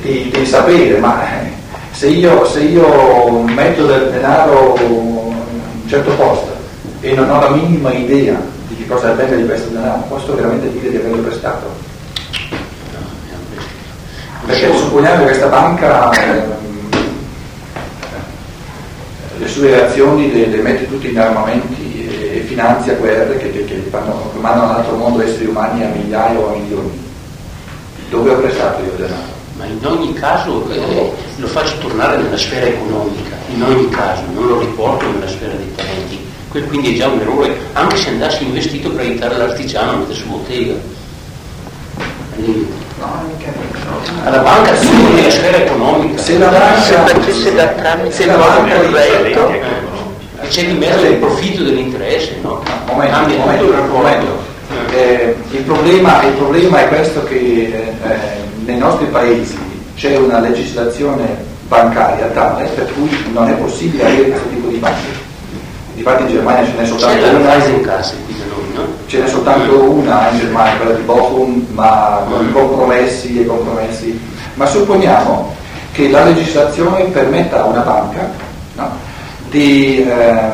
di, 0.00 0.32
di 0.34 0.46
sapere, 0.46 0.98
ma 0.98 1.42
eh, 1.42 1.52
se 1.90 2.08
io, 2.08 2.46
se 2.46 2.60
io 2.60 3.40
metto 3.42 3.84
del 3.84 4.10
denaro 4.10 4.74
in 4.80 4.90
un 4.90 5.86
certo 5.86 6.12
posto 6.12 6.56
e 7.00 7.12
non 7.12 7.28
ho 7.28 7.40
la 7.40 7.50
minima 7.50 7.92
idea 7.92 8.40
di 8.68 8.76
che 8.76 8.86
cosa 8.86 9.10
avvenga 9.10 9.36
di 9.36 9.44
questo 9.44 9.68
denaro, 9.68 10.02
posso 10.08 10.34
veramente 10.34 10.72
dire 10.72 10.88
di 10.88 10.96
averlo 10.96 11.18
prestato? 11.18 11.83
Perché 14.46 14.76
supponiamo 14.76 15.18
che 15.18 15.24
questa 15.24 15.46
banca 15.46 16.10
ehm, 16.10 16.52
le 19.38 19.48
sue 19.48 19.70
reazioni 19.70 20.32
le, 20.32 20.46
le 20.46 20.62
mette 20.62 20.86
tutte 20.86 21.08
in 21.08 21.18
armamenti 21.18 22.06
e, 22.06 22.36
e 22.36 22.40
finanzia 22.40 22.94
guerre 22.94 23.38
che, 23.38 23.50
che, 23.50 23.64
che 23.64 23.86
fanno, 23.90 24.32
mandano 24.40 24.70
all'altro 24.70 24.96
mondo 24.96 25.22
esseri 25.22 25.46
umani 25.46 25.82
a 25.82 25.88
migliaia 25.88 26.38
o 26.38 26.52
a 26.52 26.56
milioni. 26.56 27.02
Dove 28.10 28.30
ho 28.30 28.36
prestato 28.36 28.82
io 28.82 28.92
denaro? 28.96 29.32
Ma 29.56 29.64
in 29.66 29.86
ogni 29.86 30.12
caso 30.12 30.68
eh, 30.70 31.12
lo 31.36 31.46
faccio 31.46 31.78
tornare 31.78 32.20
nella 32.20 32.36
sfera 32.36 32.66
economica, 32.66 33.34
in 33.48 33.62
ogni 33.62 33.88
caso, 33.88 34.22
non 34.34 34.46
lo 34.46 34.58
riporto 34.60 35.10
nella 35.10 35.28
sfera 35.28 35.54
dei 35.54 35.74
talenti. 35.74 36.18
Quel 36.50 36.66
quindi 36.66 36.94
è 36.94 36.98
già 36.98 37.08
un 37.08 37.20
errore, 37.20 37.56
anche 37.72 37.96
se 37.96 38.10
andassi 38.10 38.44
investito 38.44 38.90
per 38.90 39.06
aiutare 39.06 39.36
l'artigiano 39.36 39.92
a 39.92 39.96
mettere 39.96 40.14
su 40.14 40.28
bottega. 40.28 40.74
Quindi. 42.34 42.73
Alla 44.24 44.38
banca 44.38 44.76
solo 44.76 45.14
nella 45.14 45.30
sfera 45.30 45.56
economica. 45.58 46.22
Se 46.22 46.38
la 46.38 46.48
banca, 46.48 47.32
se 47.32 47.54
da 47.54 47.66
tramite 47.68 48.12
se 48.12 48.22
il 48.22 48.28
la 48.28 48.36
banca 48.36 48.76
corretto, 48.80 49.48
Eh, 49.50 49.60
e 50.40 50.48
c'è 50.48 50.66
di 50.66 50.78
mezzo 50.78 51.04
il 51.06 51.16
profitto 51.16 51.62
dell'interesse, 51.64 52.36
no? 52.42 52.62
Momento, 52.86 53.14
Cambia 53.14 53.34
tutto 53.36 53.46
momento, 53.46 53.64
il 53.64 53.70
rapporto. 53.72 53.96
momento. 53.96 54.52
Eh, 54.92 55.36
il, 55.50 55.62
problema, 55.62 56.22
il 56.22 56.32
problema 56.32 56.80
è 56.80 56.88
questo 56.88 57.24
che 57.24 57.34
eh, 57.34 58.08
eh, 58.08 58.16
nei 58.64 58.78
nostri 58.78 59.06
paesi 59.06 59.56
c'è 59.96 60.16
una 60.16 60.38
legislazione 60.40 61.52
bancaria 61.68 62.26
tale 62.26 62.64
per 62.74 62.92
cui 62.92 63.08
non 63.32 63.48
è 63.48 63.52
possibile 63.52 64.04
avere 64.04 64.28
questo 64.30 64.48
tipo 64.48 64.68
di 64.68 64.76
banche. 64.76 65.22
Difatti 65.94 66.22
in 66.22 66.28
Germania 66.28 66.64
ce 66.64 66.70
n'è 66.72 66.82
C'è 66.82 66.86
soltanto 66.86 67.24
la 67.24 67.38
una, 67.38 67.46
Kaisenkassa 67.46 68.14
qui 68.24 68.36
da 68.36 68.44
noi, 68.46 68.74
no? 68.74 69.02
Ce 69.14 69.20
n'è 69.20 69.28
soltanto 69.28 69.80
una 69.80 70.30
in 70.30 70.38
Germania, 70.38 70.76
quella 70.76 70.94
di 70.94 71.02
Bochum, 71.02 71.66
ma 71.70 72.24
con 72.28 72.52
compromessi 72.52 73.40
e 73.40 73.46
compromessi. 73.46 74.20
Ma 74.54 74.66
supponiamo 74.66 75.54
che 75.92 76.10
la 76.10 76.24
legislazione 76.24 77.04
permetta 77.04 77.62
a 77.62 77.66
una 77.66 77.82
banca 77.82 78.32
no, 78.74 78.90
di, 79.50 80.02
eh, 80.02 80.50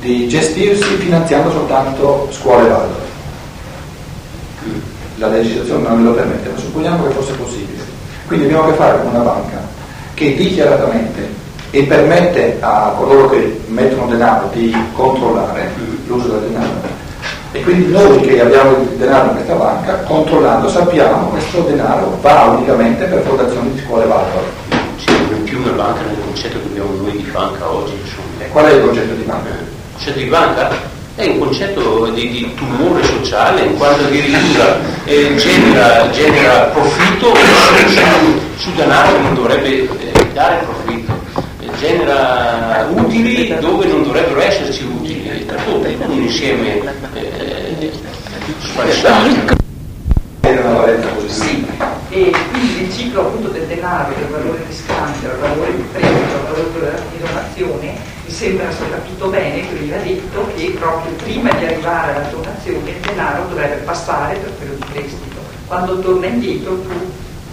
di 0.00 0.26
gestirsi 0.28 0.96
finanziando 0.96 1.50
soltanto 1.50 2.28
scuole 2.30 2.62
Waldorf. 2.62 3.02
La 5.16 5.28
legislazione 5.28 5.86
non 5.86 5.98
me 5.98 6.04
lo 6.04 6.14
permette, 6.14 6.48
ma 6.48 6.56
supponiamo 6.58 7.06
che 7.06 7.12
fosse 7.12 7.32
possibile. 7.34 7.82
Quindi 8.26 8.46
abbiamo 8.46 8.64
a 8.64 8.66
che 8.70 8.76
fare 8.76 8.98
con 9.02 9.14
una 9.14 9.24
banca 9.24 9.62
che 10.14 10.34
dichiaratamente 10.34 11.42
e 11.70 11.82
permette 11.82 12.56
a 12.60 12.94
coloro 12.96 13.28
che 13.28 13.60
mettono 13.66 14.06
denaro 14.06 14.48
di 14.54 14.74
controllare 14.94 15.70
l'uso 16.06 16.28
del 16.28 16.48
denaro. 16.48 16.93
E 17.54 17.62
quindi 17.62 17.92
noi 17.92 18.20
che 18.20 18.40
abbiamo 18.40 18.78
il 18.78 18.96
denaro 18.96 19.28
in 19.28 19.34
questa 19.34 19.54
banca, 19.54 19.98
controllando, 20.00 20.68
sappiamo 20.68 21.26
che 21.26 21.38
questo 21.38 21.60
denaro 21.60 22.18
va 22.20 22.46
unicamente 22.56 23.04
per 23.04 23.22
fondazioni 23.22 23.72
di 23.72 23.80
scuole 23.80 24.06
Waldorf. 24.06 24.42
Sì, 24.96 25.12
non 25.30 25.44
più 25.44 25.60
una 25.60 25.70
banca 25.70 26.00
nel 26.00 26.18
concetto 26.24 26.58
che 26.58 26.66
abbiamo 26.66 26.90
noi 27.00 27.12
di 27.12 27.30
banca 27.30 27.70
oggi, 27.70 27.92
insomma. 27.92 28.50
Qual 28.50 28.64
è 28.64 28.72
il 28.72 28.82
concetto 28.82 29.14
di 29.14 29.22
banca? 29.22 29.48
Il 29.50 29.92
concetto 29.92 30.18
di 30.18 30.24
banca 30.24 30.70
è 31.14 31.26
un 31.28 31.38
concetto 31.38 32.06
di, 32.06 32.28
di 32.28 32.54
tumore 32.56 33.04
sociale 33.04 33.60
in 33.60 33.76
quanto 33.76 34.02
addirittura 34.02 34.76
eh, 35.04 35.36
genera, 35.36 36.10
genera 36.10 36.58
profitto 36.72 37.34
su 38.56 38.72
denaro 38.74 39.12
che 39.12 39.22
non 39.22 39.34
dovrebbe 39.34 39.68
eh, 39.68 39.88
dare 40.32 40.64
profitto, 40.64 41.12
Eh, 41.60 41.70
genera 41.78 42.88
utili 42.90 43.54
dove 43.60 43.86
non 43.86 44.02
dovrebbero 44.02 44.40
esserci 44.40 44.82
utili, 44.84 45.03
tutto 45.56 46.10
un 46.10 46.22
insieme 46.22 46.80
eh, 47.14 47.92
sfasciato. 48.58 49.62
È 50.40 50.50
una 50.58 50.72
valenza 50.72 51.08
positiva. 51.08 51.32
Sì, 51.34 51.64
e 52.10 52.32
quindi 52.50 52.82
il 52.82 52.92
ciclo 52.92 53.20
appunto 53.22 53.48
del 53.48 53.66
denaro, 53.66 54.14
del 54.14 54.28
valore 54.28 54.64
di 54.68 54.74
scambio, 54.74 55.28
del 55.28 55.38
valore 55.38 55.76
di 55.76 55.82
prestito, 55.90 56.54
del 56.54 56.70
valore 56.72 57.02
di 57.10 57.18
donazione, 57.18 57.86
mi 58.24 58.30
sembra 58.30 58.70
sia 58.70 58.88
capito 58.90 59.28
bene 59.28 59.60
che 59.66 59.74
veniva 59.74 59.96
detto 59.96 60.48
che 60.54 60.76
proprio 60.78 61.12
prima 61.22 61.50
di 61.52 61.64
arrivare 61.64 62.14
alla 62.14 62.28
donazione 62.28 62.90
il 62.90 63.00
denaro 63.00 63.48
dovrebbe 63.48 63.82
passare 63.82 64.36
per 64.36 64.52
quello 64.58 64.74
di 64.74 64.84
prestito. 64.92 65.40
Quando 65.66 65.98
torna 65.98 66.26
indietro 66.26 66.80
tu 66.82 66.92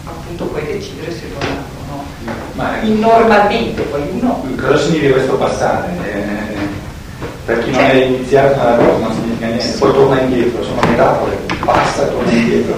appunto 0.03 0.46
puoi 0.46 0.65
decidere 0.65 1.12
se 1.12 1.29
donarlo 1.29 1.79
o 1.79 1.96
no. 1.96 2.05
Ma 2.53 2.81
Normalmente 2.84 3.81
poi 3.84 4.01
uno 4.12 4.46
cosa 4.60 4.77
significa 4.77 5.13
questo 5.13 5.36
passare? 5.36 5.89
Eh, 6.03 6.40
per 7.51 7.63
chi 7.65 7.72
non 7.72 7.81
è 7.81 7.93
iniziato 7.96 8.55
nella 8.55 8.77
cosa 8.77 8.98
non 8.98 9.13
significa 9.13 9.48
niente, 9.48 9.77
poi 9.77 9.91
torna 9.91 10.22
indietro, 10.22 10.63
sono 10.63 10.81
metafore, 10.88 11.38
passa 11.65 12.08
e 12.08 12.10
torna 12.10 12.31
indietro. 12.31 12.75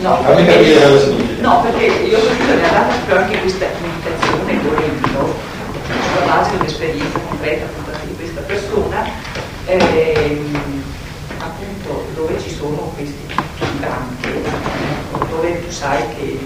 No, 0.00 0.16
Fammi 0.22 0.44
capire 0.44 0.82
cosa 0.82 1.00
significa. 1.00 1.48
No, 1.48 1.60
perché 1.62 1.84
io 1.86 2.18
ho 2.18 2.20
sono 2.20 2.32
in 2.34 2.58
realtà 2.60 2.80
proprio 2.80 3.16
anche 3.16 3.40
questa 3.40 3.66
meditazione 3.80 4.60
volendo, 4.62 5.34
sulla 5.86 6.26
base 6.26 6.50
di 6.50 6.56
un'esperienza 6.58 7.18
concreta 7.26 7.64
appunto 7.64 7.90
di 8.04 8.14
questa 8.16 8.40
persona, 8.42 9.04
ehm, 9.64 10.82
appunto 11.38 12.04
dove 12.14 12.38
ci 12.38 12.54
sono 12.54 12.92
questi 12.94 13.34
banchi, 13.80 14.28
ecco, 14.28 15.24
dove 15.30 15.64
tu 15.64 15.70
sai 15.70 16.02
che 16.16 16.38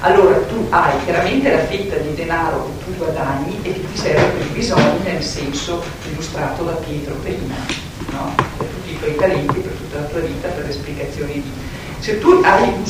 allora 0.00 0.36
tu 0.42 0.64
hai 0.70 0.92
chiaramente 1.04 1.50
la 1.50 1.64
fetta 1.64 1.96
di 1.96 2.14
denaro 2.14 2.66
che 2.66 2.84
tu 2.84 2.96
guadagni 2.98 3.58
e 3.62 3.72
che 3.72 3.80
ti 3.80 3.98
serve 3.98 4.26
per 4.26 4.46
i 4.46 4.50
bisogni 4.50 5.02
nel 5.02 5.22
senso 5.22 5.82
illustrato 6.08 6.62
da 6.62 6.72
Pietro 6.72 7.14
prima, 7.14 7.56
no? 8.12 8.32
per 8.56 8.66
tutti 8.66 8.92
i 8.92 8.98
tuoi 9.00 9.16
talenti, 9.16 9.58
per 9.58 9.72
tutta 9.72 9.98
la 9.98 10.06
tua 10.06 10.20
vita, 10.20 10.48
per 10.48 10.66
le 10.66 10.72
spiegazioni 10.72 11.32
di... 11.32 11.52
Se 11.98 12.20
tu 12.20 12.40
hai 12.44 12.62
un, 12.62 12.84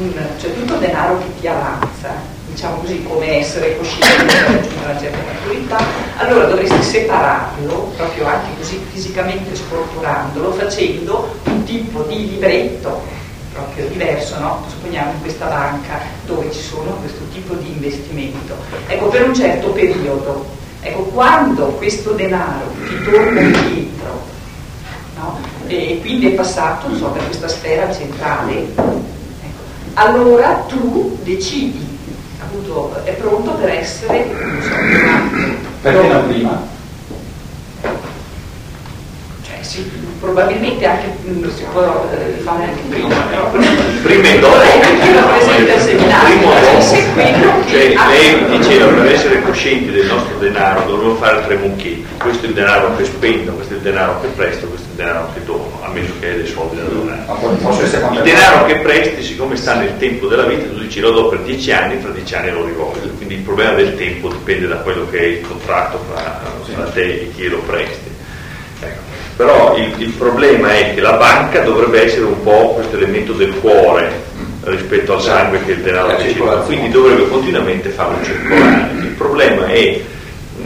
un 0.00 0.26
cioè 0.40 0.54
tutto 0.54 0.72
il 0.74 0.80
denaro 0.80 1.18
che 1.18 1.38
ti 1.38 1.46
avanza, 1.46 2.14
diciamo 2.46 2.76
così, 2.76 3.02
come 3.02 3.40
essere 3.40 3.76
cosciente 3.76 4.24
di 4.24 4.32
raggiungere 4.32 4.84
una 4.84 4.98
certa 4.98 5.18
maturità, 5.18 5.84
allora 6.16 6.46
dovresti 6.46 6.82
separarlo, 6.82 7.92
proprio 7.94 8.26
anche 8.26 8.56
così 8.56 8.82
fisicamente 8.90 9.54
scorporandolo, 9.54 10.52
facendo 10.52 11.36
un 11.44 11.62
tipo 11.64 12.04
di 12.04 12.30
libretto 12.30 13.02
proprio 13.54 13.86
diverso, 13.86 14.38
no? 14.40 14.64
supponiamo 14.68 15.12
in 15.12 15.20
questa 15.20 15.46
banca 15.46 16.00
dove 16.26 16.50
ci 16.50 16.60
sono 16.60 16.90
questo 16.96 17.22
tipo 17.32 17.54
di 17.54 17.68
investimento. 17.68 18.56
Ecco, 18.88 19.06
per 19.06 19.28
un 19.28 19.34
certo 19.34 19.68
periodo, 19.68 20.44
ecco, 20.80 21.02
quando 21.04 21.66
questo 21.68 22.10
denaro 22.12 22.66
ti 22.86 23.10
torna 23.10 23.40
indietro, 23.40 24.22
no? 25.16 25.38
e 25.68 25.98
quindi 26.00 26.32
è 26.32 26.34
passato 26.34 26.94
so, 26.96 27.06
per 27.06 27.24
questa 27.24 27.48
sfera 27.48 27.92
centrale, 27.94 28.58
ecco, 28.58 29.62
allora 29.94 30.64
tu 30.66 31.16
decidi 31.22 31.92
appunto 32.40 33.02
è 33.04 33.12
pronto 33.12 33.52
per 33.52 33.70
essere 33.70 34.26
non 34.26 34.62
so, 34.62 34.74
Perché 35.80 36.08
non 36.08 36.26
prima? 36.26 36.62
Cioè 39.42 39.62
sì, 39.62 39.90
probabilmente 40.24 40.86
anche 40.86 41.06
mm, 41.28 41.44
si 41.54 41.64
può 41.70 42.08
eh, 42.12 42.40
fare 42.42 42.64
anche 42.64 42.80
prima, 42.88 43.14
però 43.30 43.50
Prima 44.02 44.28
e 44.28 44.38
dopo. 44.40 44.56
io 44.56 45.26
presente 45.28 45.72
al 45.74 45.80
seminario 45.80 46.52
Cioè, 47.68 47.88
che 47.88 47.94
ha- 47.94 48.08
lei 48.08 48.58
diceva 48.58 48.86
per 48.86 49.12
essere 49.12 49.42
coscienti 49.42 49.90
del 49.90 50.06
nostro 50.06 50.38
denaro 50.38 50.82
dovremmo 50.86 51.14
fare 51.16 51.42
tre 51.46 51.56
mucchetti. 51.56 52.06
Questo 52.18 52.46
è 52.46 52.48
il 52.48 52.54
denaro 52.54 52.96
che 52.96 53.04
spendo, 53.04 53.52
questo 53.52 53.74
è 53.74 53.76
il 53.76 53.82
denaro 53.82 54.20
che 54.20 54.28
presto, 54.28 54.66
questo 54.66 54.86
è 54.86 54.90
il 54.90 54.96
denaro 54.96 55.28
che 55.34 55.44
dono, 55.44 55.80
a 55.82 55.88
meno 55.88 56.08
che 56.20 56.28
hai 56.28 56.36
dei 56.36 56.46
soldi 56.46 56.76
da 56.76 56.82
donare. 56.84 57.24
Il 58.16 58.22
denaro 58.22 58.64
che 58.66 58.76
presti, 58.76 59.22
siccome 59.22 59.56
sta 59.56 59.74
nel 59.74 59.96
tempo 59.98 60.26
della 60.26 60.44
vita, 60.44 60.66
tu 60.68 60.78
dici 60.78 61.00
lo 61.00 61.10
do 61.10 61.28
per 61.28 61.40
dieci 61.40 61.70
anni, 61.72 62.00
fra 62.00 62.10
dieci 62.10 62.34
anni 62.34 62.50
lo 62.50 62.64
rivoglio. 62.64 63.10
Quindi 63.16 63.34
il 63.34 63.40
problema 63.40 63.72
del 63.74 63.96
tempo 63.96 64.28
dipende 64.28 64.66
da 64.68 64.76
quello 64.76 65.06
che 65.10 65.18
è 65.18 65.24
il 65.24 65.40
contratto 65.46 66.00
fra, 66.10 66.40
fra 66.62 66.84
te 66.84 67.02
e 67.02 67.32
chi 67.34 67.48
lo 67.48 67.58
presti. 67.58 68.10
Ecco. 68.80 69.12
Però 69.36 69.76
il, 69.76 69.92
il 69.98 70.10
problema 70.10 70.74
è 70.74 70.94
che 70.94 71.00
la 71.00 71.14
banca 71.14 71.60
dovrebbe 71.60 72.04
essere 72.04 72.24
un 72.24 72.42
po' 72.42 72.74
questo 72.74 72.96
elemento 72.96 73.32
del 73.32 73.52
cuore 73.60 74.22
rispetto 74.62 75.14
al 75.14 75.20
sangue 75.20 75.64
che 75.64 75.72
il 75.72 75.80
denaro 75.80 76.08
La 76.08 76.16
che 76.16 76.30
circola, 76.30 76.56
quindi 76.60 76.90
dovrebbe 76.90 77.28
continuamente 77.28 77.88
farlo 77.90 78.22
circolare. 78.24 78.90
Il 78.98 79.14
problema 79.16 79.66
è 79.66 80.00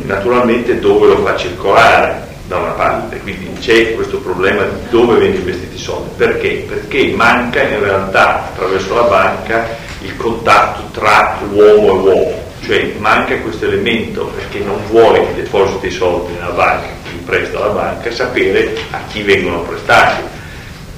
naturalmente 0.05 0.79
dove 0.79 1.09
lo 1.09 1.17
fa 1.19 1.37
circolare 1.37 2.27
da 2.47 2.57
una 2.57 2.73
parte, 2.73 3.19
quindi 3.19 3.51
c'è 3.61 3.95
questo 3.95 4.19
problema 4.19 4.63
di 4.63 4.89
dove 4.89 5.19
vengono 5.19 5.41
investiti 5.41 5.77
i 5.77 5.79
soldi. 5.79 6.11
Perché? 6.17 6.65
Perché 6.67 7.13
manca 7.15 7.63
in 7.63 7.81
realtà 7.81 8.47
attraverso 8.47 8.95
la 8.95 9.03
banca 9.03 9.67
il 10.01 10.17
contatto 10.17 10.83
tra 10.93 11.39
l'uomo 11.51 11.87
e 11.87 12.03
l'uomo, 12.03 12.43
cioè 12.63 12.95
manca 12.99 13.37
questo 13.39 13.67
elemento 13.67 14.33
perché 14.35 14.61
non 14.61 14.81
vuole 14.89 15.27
chi 15.27 15.43
deposita 15.43 15.87
i 15.87 15.91
soldi 15.91 16.33
nella 16.33 16.53
banca, 16.53 16.87
presta 17.29 17.59
alla 17.59 17.73
banca, 17.75 18.11
sapere 18.11 18.75
a 18.91 19.01
chi 19.13 19.21
vengono 19.21 19.61
prestati. 19.61 20.23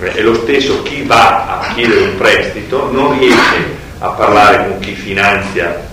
Eh, 0.01 0.13
È 0.13 0.21
lo 0.21 0.35
stesso 0.35 0.81
chi 0.85 1.03
va 1.03 1.59
a 1.61 1.75
chiedere 1.75 2.03
un 2.03 2.17
prestito 2.17 2.89
non 2.93 3.19
riesce 3.19 3.79
a 3.99 4.11
parlare 4.11 4.69
con 4.69 4.79
chi 4.79 4.95
finanzia 4.95 5.89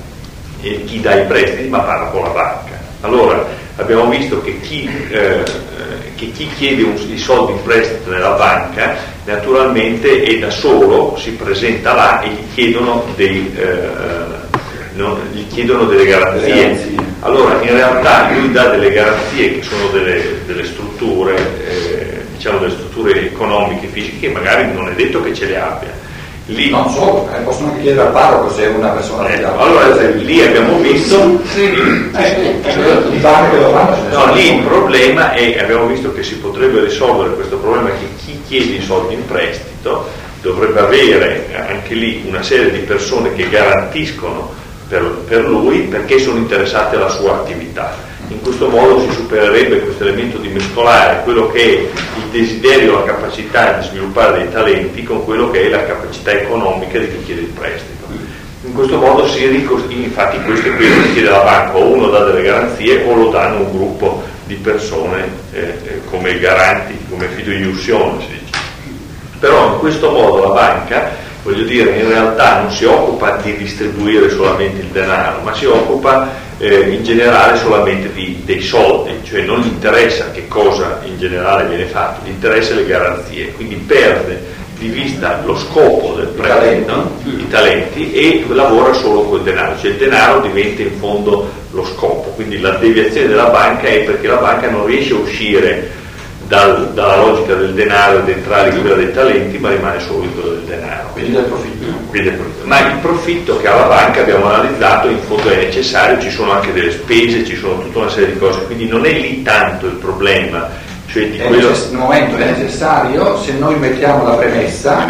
e 0.62 0.84
chi 0.86 1.02
dà 1.02 1.16
i 1.16 1.26
prestiti, 1.26 1.68
ma 1.68 1.80
parla 1.80 2.06
con 2.10 2.22
la 2.22 2.30
banca. 2.30 2.80
Allora 3.02 3.44
abbiamo 3.78 4.08
visto 4.10 4.40
che 4.44 4.60
chi, 4.62 4.88
eh, 5.10 5.18
eh, 5.18 5.44
che 6.16 6.32
chi 6.32 6.48
chiede 6.56 6.84
un- 6.84 6.96
i 7.12 7.18
soldi 7.18 7.54
in 7.54 7.64
prestito 7.64 8.12
nella 8.12 8.32
banca 8.32 8.96
naturalmente 9.26 10.22
è 10.24 10.38
da 10.38 10.50
solo, 10.52 11.18
si 11.18 11.32
presenta 11.32 11.94
là 11.94 12.22
e 12.22 12.30
gli 12.30 12.54
chiedono, 12.54 13.06
dei, 13.16 13.52
eh, 13.58 14.46
non- 14.98 15.20
gli 15.32 15.48
chiedono 15.48 15.86
delle 15.86 16.06
garanzie. 16.06 16.50
Garanzie. 16.56 16.96
Allora 17.22 17.62
in 17.62 17.72
realtà 17.72 18.30
lui 18.34 18.52
dà 18.52 18.68
delle 18.70 18.92
garanzie 18.92 19.56
che 19.60 19.64
sono 19.64 19.88
delle, 19.94 20.22
delle 20.46 20.66
strutture, 20.66 21.36
eh, 21.36 22.22
diciamo 22.36 22.60
delle 22.60 22.74
strutture 22.74 23.26
economiche, 23.26 23.88
fisiche, 23.88 24.20
che 24.28 24.34
magari 24.34 24.72
non 24.74 24.90
è 24.90 24.94
detto 24.94 25.22
che 25.24 25.34
ce 25.34 25.46
le 25.46 25.58
abbia. 25.60 26.06
Lì, 26.50 26.70
Non 26.70 26.90
solo, 26.90 27.28
eh, 27.36 27.40
possono 27.42 27.70
anche 27.72 27.82
chiedere 27.82 28.08
al 28.08 28.14
parroco 28.14 28.54
se 28.54 28.64
è 28.64 28.68
una 28.68 28.88
persona 28.90 29.28
eh, 29.28 29.36
fidata. 29.36 29.60
allora 29.60 29.88
lì 30.16 30.42
abbiamo 30.42 30.78
visto 30.80 31.42
Eh, 31.54 32.62
No, 34.12 34.34
lì 34.34 34.56
il 34.56 34.64
problema 34.64 35.34
è, 35.34 35.60
abbiamo 35.60 35.88
visto 35.88 36.14
che 36.14 36.24
si 36.24 36.36
potrebbe 36.38 36.80
risolvere 36.82 37.34
questo 37.36 37.58
problema 37.58 37.90
che 37.90 38.08
chi 38.24 38.40
chiede 38.48 38.76
i 38.78 38.82
soldi 38.82 39.16
in 39.16 39.26
prestito 39.26 40.08
dovrebbe 40.42 40.80
avere 40.80 41.48
anche 41.68 41.94
lì 41.96 42.24
una 42.28 42.42
serie 42.44 42.72
di 42.72 42.80
persone 42.80 43.34
che 43.34 43.50
garantiscono 43.50 44.54
per, 44.88 45.04
per 45.28 45.48
lui 45.48 45.82
perché 45.82 46.20
sono 46.20 46.38
interessate 46.38 46.96
alla 46.96 47.10
sua 47.10 47.36
attività. 47.36 47.96
In 48.30 48.42
questo 48.42 48.68
modo 48.68 49.00
si 49.02 49.12
supererebbe 49.12 49.82
questo 49.82 50.04
elemento 50.04 50.38
di 50.38 50.50
mescolare 50.50 51.24
quello 51.24 51.48
che 51.50 51.60
è 51.60 52.18
il 52.18 52.26
desiderio, 52.32 53.00
la 53.00 53.06
capacità 53.06 53.74
di 53.74 53.88
sviluppare 53.88 54.40
dei 54.40 54.52
talenti 54.52 55.04
con 55.04 55.24
quello 55.24 55.50
che 55.50 55.68
è 55.68 55.70
la 55.70 55.86
capacità 55.86 56.32
economica 56.32 57.00
di 57.00 57.08
chi 57.08 57.24
chiede 57.24 57.42
il 57.42 57.48
prestito. 57.48 58.06
In 58.64 58.74
questo 58.74 58.98
modo 58.98 59.26
si 59.28 59.46
ricostruisce, 59.48 60.08
infatti 60.08 60.42
questo 60.42 60.68
è 60.68 60.76
quello 60.76 61.02
che 61.04 61.14
chiede 61.14 61.30
la 61.30 61.40
banca, 61.40 61.78
o 61.78 61.86
uno 61.86 62.10
dà 62.10 62.26
delle 62.26 62.42
garanzie 62.42 63.04
o 63.06 63.16
lo 63.16 63.30
danno 63.30 63.60
un 63.60 63.72
gruppo 63.72 64.24
di 64.46 64.56
persone 64.56 65.30
eh, 65.54 65.60
eh, 65.60 66.02
come 66.10 66.38
garanti, 66.38 66.98
come 67.10 67.28
fiduiussione 67.28 68.22
si 68.22 68.28
dice. 68.28 68.60
Però 69.40 69.74
in 69.74 69.80
questo 69.80 70.12
modo 70.12 70.48
la 70.48 70.54
banca, 70.54 71.12
voglio 71.48 71.64
dire, 71.64 71.92
in 71.98 72.10
realtà 72.10 72.60
non 72.60 72.72
si 72.72 72.84
occupa 72.84 73.38
di 73.38 73.56
distribuire 73.56 74.30
solamente 74.30 74.82
il 74.82 74.88
denaro, 74.88 75.40
ma 75.44 75.54
si 75.54 75.64
occupa 75.64 76.30
eh, 76.58 76.90
in 76.90 77.06
generale 77.06 77.58
solamente 77.58 78.12
di- 78.12 78.42
dei 78.44 78.62
soldi, 78.62 79.14
cioè 79.24 79.44
non 79.44 79.62
gli 79.62 79.68
interessa 79.68 80.32
che 80.32 80.50
cosa 80.50 81.00
in 81.06 81.18
generale 81.18 81.70
viene 81.70 81.86
fatto, 81.86 82.26
gli 82.26 82.32
interessa 82.32 82.76
le 82.76 82.86
garanzie, 82.86 83.54
quindi 83.54 83.76
perde 83.76 84.56
di 84.78 84.90
vista 84.90 85.42
lo 85.46 85.58
scopo 85.58 86.16
del 86.16 86.36
talenti. 86.36 86.92
i 87.24 87.48
talenti 87.48 88.12
e 88.12 88.46
lavora 88.50 88.92
solo 88.92 89.22
col 89.22 89.44
denaro, 89.44 89.78
cioè 89.80 89.92
il 89.92 89.98
denaro 89.98 90.42
diventa 90.42 90.82
in 90.82 90.98
fondo 91.00 91.50
lo 91.72 91.86
scopo, 91.86 92.32
quindi 92.36 92.60
la 92.60 92.72
deviazione 92.72 93.28
della 93.28 93.48
banca 93.48 93.88
è 93.88 94.04
perché 94.04 94.28
la 94.28 94.36
banca 94.36 94.70
non 94.70 94.86
riesce 94.86 95.14
a 95.14 95.18
uscire 95.18 95.90
dal- 96.48 96.92
dalla 96.94 97.18
logica 97.18 97.54
del 97.56 97.74
denaro 97.74 98.20
ed 98.20 98.30
entrare 98.30 98.70
in 98.70 98.80
quella 98.82 98.96
dei 98.96 99.12
talenti, 99.14 99.58
ma 99.58 99.70
rimane 99.70 100.00
solo 100.00 100.24
in 100.24 100.34
quella 100.34 100.56
del 100.56 100.64
denaro. 100.64 101.10
Quindi 101.14 101.32
del 101.32 101.44
profitto. 101.44 101.86
Quindi 102.10 102.30
è 102.30 102.32
profitto. 102.34 102.66
Ma 102.68 102.80
il 102.80 102.98
profitto 103.02 103.58
che 103.58 103.68
ha 103.68 103.76
la 103.76 103.88
banca 103.88 104.22
abbiamo 104.22 104.46
analizzato 104.46 105.10
in 105.10 105.20
fondo 105.20 105.50
è 105.50 105.56
necessario, 105.58 106.20
ci 106.22 106.30
sono 106.32 106.52
anche 106.52 106.72
delle 106.74 106.92
spese, 106.92 107.46
ci 107.46 107.56
sono 107.56 107.82
tutta 107.82 108.00
una 108.00 108.10
serie 108.10 108.34
di 108.34 108.40
cose, 108.40 108.62
quindi 108.66 108.88
non 108.88 109.06
è 109.06 109.12
lì 109.12 109.42
tanto 109.44 109.86
il 109.88 109.94
problema, 109.96 110.70
cioè 111.08 111.30
di 111.30 111.38
È 111.38 111.46
quello... 111.48 111.70
necess- 111.70 111.90
Nel 111.90 112.00
momento 112.00 112.36
è 112.38 112.46
necessario 112.52 113.38
se 113.42 113.54
noi 113.54 113.76
mettiamo 113.76 114.24
la 114.28 114.36
premessa, 114.36 115.06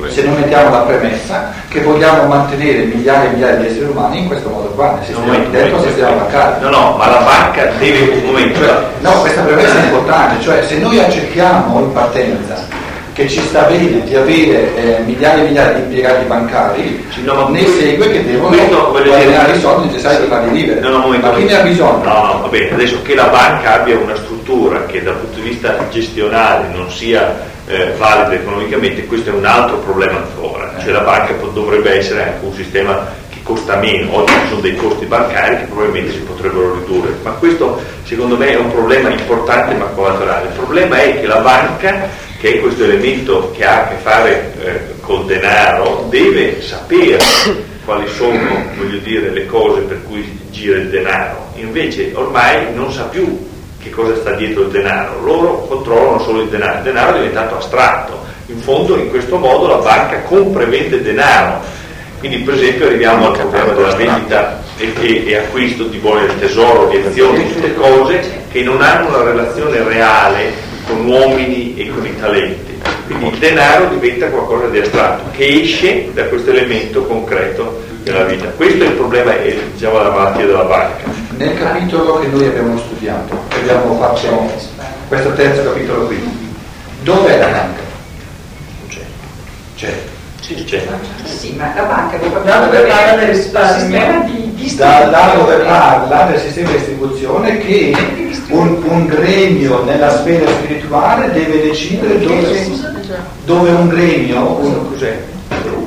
Misura. 0.00 0.12
se 0.12 0.22
noi 0.22 0.40
mettiamo 0.40 0.70
la 0.70 0.78
premessa 0.78 1.52
che 1.68 1.80
vogliamo 1.80 2.26
mantenere 2.26 2.84
migliaia 2.84 3.28
e 3.28 3.32
migliaia 3.32 3.56
di 3.56 3.66
esseri 3.66 3.84
umani 3.86 4.20
in 4.20 4.26
questo 4.26 4.48
modo 4.48 4.68
qua, 4.68 4.92
nel 4.92 5.04
sistema, 5.04 5.26
momento, 5.26 5.50
dentro 5.50 5.82
sistema 5.82 6.08
momento. 6.08 6.30
bancario. 6.30 6.70
No, 6.70 6.76
no, 6.76 6.96
ma 6.96 7.06
la 7.06 7.18
banca 7.18 7.64
deve 7.78 8.12
un 8.12 8.24
momento. 8.24 8.58
Cioè, 8.58 8.76
no, 9.00 9.12
questa 9.20 9.40
premessa 9.42 9.80
è 9.80 9.84
importante, 9.84 10.42
cioè 10.42 10.62
se 10.62 10.78
noi 10.78 10.98
accettiamo 10.98 11.80
in 11.80 11.92
partenza 11.92 12.77
che 13.18 13.28
ci 13.28 13.40
sta 13.40 13.62
bene 13.62 14.04
di 14.04 14.14
avere 14.14 14.76
eh, 14.76 15.00
migliaia 15.00 15.42
e 15.42 15.46
migliaia 15.48 15.72
di 15.72 15.80
impiegati 15.80 16.24
bancari, 16.26 17.04
no, 17.24 17.48
ne 17.48 17.66
segue 17.66 18.12
che 18.12 18.24
devono 18.24 18.56
guadagnare 18.92 19.56
i 19.56 19.60
soldi 19.60 19.88
necessari 19.88 20.18
per 20.18 20.28
farli 20.28 20.50
vivere. 20.50 20.78
No, 20.78 20.90
no, 20.90 21.08
Ma 21.08 21.34
chi 21.34 21.42
ne 21.42 21.58
ha 21.58 21.62
bisogno? 21.62 22.04
No, 22.04 22.26
no, 22.26 22.38
va 22.42 22.46
bene, 22.46 22.74
adesso 22.74 23.02
che 23.02 23.16
la 23.16 23.26
banca 23.26 23.80
abbia 23.80 23.98
una 23.98 24.14
struttura 24.14 24.86
che 24.86 25.02
dal 25.02 25.16
punto 25.16 25.40
di 25.40 25.48
vista 25.48 25.76
gestionale 25.90 26.68
non 26.72 26.88
sia 26.92 27.40
eh, 27.66 27.92
valida 27.98 28.34
economicamente, 28.34 29.04
questo 29.06 29.30
è 29.30 29.32
un 29.32 29.44
altro 29.44 29.78
problema 29.78 30.18
ancora. 30.18 30.74
Cioè 30.80 30.92
la 30.92 31.00
banca 31.00 31.32
dovrebbe 31.52 31.98
essere 31.98 32.22
anche 32.22 32.44
un 32.44 32.54
sistema 32.54 33.04
che 33.30 33.40
costa 33.42 33.78
meno, 33.78 34.14
oggi 34.14 34.32
ci 34.32 34.48
sono 34.48 34.60
dei 34.60 34.76
costi 34.76 35.06
bancari 35.06 35.56
che 35.56 35.64
probabilmente 35.64 36.12
si 36.12 36.18
potrebbero 36.18 36.74
ridurre, 36.74 37.16
ma 37.22 37.32
questo 37.32 37.82
secondo 38.04 38.36
me 38.36 38.50
è 38.50 38.56
un 38.56 38.70
problema 38.70 39.08
importante 39.08 39.74
ma 39.74 39.86
collaterale. 39.86 40.46
Il 40.46 40.54
problema 40.54 41.02
è 41.02 41.20
che 41.20 41.26
la 41.26 41.40
banca, 41.40 42.26
che 42.40 42.54
è 42.54 42.60
questo 42.60 42.84
elemento 42.84 43.50
che 43.56 43.64
ha 43.64 43.82
a 43.82 43.88
che 43.88 43.96
fare 43.96 44.52
eh, 44.62 45.00
col 45.00 45.24
denaro, 45.24 46.06
deve 46.08 46.62
sapere 46.62 47.18
quali 47.84 48.06
sono 48.08 48.66
voglio 48.76 48.98
dire, 48.98 49.30
le 49.30 49.46
cose 49.46 49.80
per 49.80 50.02
cui 50.06 50.38
gira 50.50 50.76
il 50.76 50.88
denaro. 50.88 51.50
Invece 51.54 52.12
ormai 52.14 52.72
non 52.74 52.92
sa 52.92 53.04
più 53.04 53.46
che 53.82 53.90
cosa 53.90 54.14
sta 54.16 54.32
dietro 54.34 54.62
il 54.62 54.68
denaro, 54.68 55.20
loro 55.22 55.66
controllano 55.66 56.20
solo 56.20 56.42
il 56.42 56.48
denaro, 56.48 56.78
il 56.78 56.82
denaro 56.84 57.16
è 57.16 57.18
diventato 57.18 57.56
astratto, 57.56 58.24
in 58.46 58.60
fondo 58.60 58.96
in 58.96 59.08
questo 59.08 59.36
modo 59.38 59.66
la 59.66 59.76
banca 59.76 60.20
compra 60.20 60.62
e 60.62 60.66
vende 60.66 61.02
denaro, 61.02 61.60
quindi 62.18 62.38
per 62.38 62.54
esempio 62.54 62.86
arriviamo 62.86 63.28
al 63.28 63.38
problema 63.38 63.72
della 63.72 63.94
vendita 63.94 64.62
e, 64.76 64.92
e, 65.00 65.26
e 65.26 65.36
acquisto 65.36 65.84
di 65.84 65.98
buoni 65.98 66.26
del 66.26 66.38
tesoro, 66.38 66.88
di 66.88 66.98
azioni, 66.98 67.52
tutte 67.52 67.74
cose 67.74 68.44
che 68.50 68.62
non 68.62 68.80
hanno 68.80 69.08
una 69.08 69.22
relazione 69.22 69.82
reale 69.82 70.67
con 70.88 71.06
uomini 71.06 71.76
e 71.76 71.90
con 71.90 72.04
i 72.04 72.18
talenti. 72.18 72.80
Quindi 73.06 73.28
il 73.28 73.38
denaro 73.38 73.88
diventa 73.88 74.28
qualcosa 74.28 74.68
di 74.68 74.78
astratto 74.78 75.30
che 75.32 75.60
esce 75.60 76.10
da 76.12 76.24
questo 76.24 76.50
elemento 76.50 77.04
concreto 77.04 77.84
della 78.02 78.24
vita. 78.24 78.48
Questo 78.48 78.84
è 78.84 78.86
il 78.88 78.94
problema, 78.94 79.32
è, 79.32 79.56
diciamo, 79.72 80.02
la 80.02 80.10
malattia 80.10 80.46
della 80.46 80.64
banca. 80.64 81.04
Nel 81.36 81.56
capitolo 81.58 82.18
che 82.18 82.26
noi 82.28 82.46
abbiamo 82.46 82.78
studiato, 82.78 83.38
che 83.48 83.60
abbiamo 83.60 83.96
fatto 83.98 84.50
questo 85.06 85.32
terzo 85.34 85.62
capitolo 85.62 86.06
qui, 86.06 86.20
dov'è 87.02 87.38
la 87.38 87.46
banca? 87.46 87.82
Non 88.80 88.88
c'è. 88.88 89.00
C'è. 89.76 89.92
Sì, 90.40 90.64
c'è. 90.64 90.82
Sì, 91.24 91.52
ma 91.52 91.72
la 91.74 91.82
banca 91.82 92.16
dove 92.16 92.42
Da 92.42 92.64
dove 92.64 92.80
parla 92.80 93.16
del 93.16 93.28
il 93.28 93.34
risparmio. 93.34 94.37
Da, 94.76 95.04
da 95.10 95.34
dove 95.36 95.56
parla 95.56 96.24
del 96.30 96.38
sistema 96.40 96.70
di 96.70 96.76
distribuzione 96.76 97.58
che 97.58 97.92
un, 98.50 98.80
un 98.86 99.06
gremio 99.06 99.82
nella 99.84 100.16
sfera 100.18 100.46
spirituale 100.50 101.32
deve 101.32 101.62
decidere 101.62 102.20
dove, 102.20 102.66
dove 103.44 103.70
un 103.70 103.88
gremio, 103.88 104.58
un, 104.60 104.86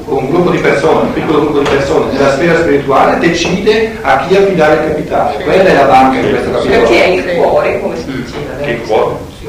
un 0.06 0.30
gruppo 0.30 0.50
di 0.50 0.58
persone, 0.58 1.02
un 1.04 1.14
piccolo 1.14 1.40
gruppo 1.42 1.60
di 1.60 1.70
persone 1.70 2.12
nella 2.12 2.34
sfera 2.34 2.60
spirituale 2.60 3.20
decide 3.20 3.98
a 4.02 4.26
chi 4.26 4.36
affidare 4.36 4.74
il 4.74 4.92
capitale. 4.92 5.44
Quella 5.44 5.64
è 5.64 5.74
la 5.74 5.84
banca 5.86 6.20
di 6.20 6.30
questo 6.30 6.50
Perché 6.50 7.04
è 7.04 7.16
capitolo. 7.16 7.32
il 7.32 7.38
cuore, 7.38 7.82
come 7.82 7.96
si 7.98 8.06
diceva. 8.06 8.90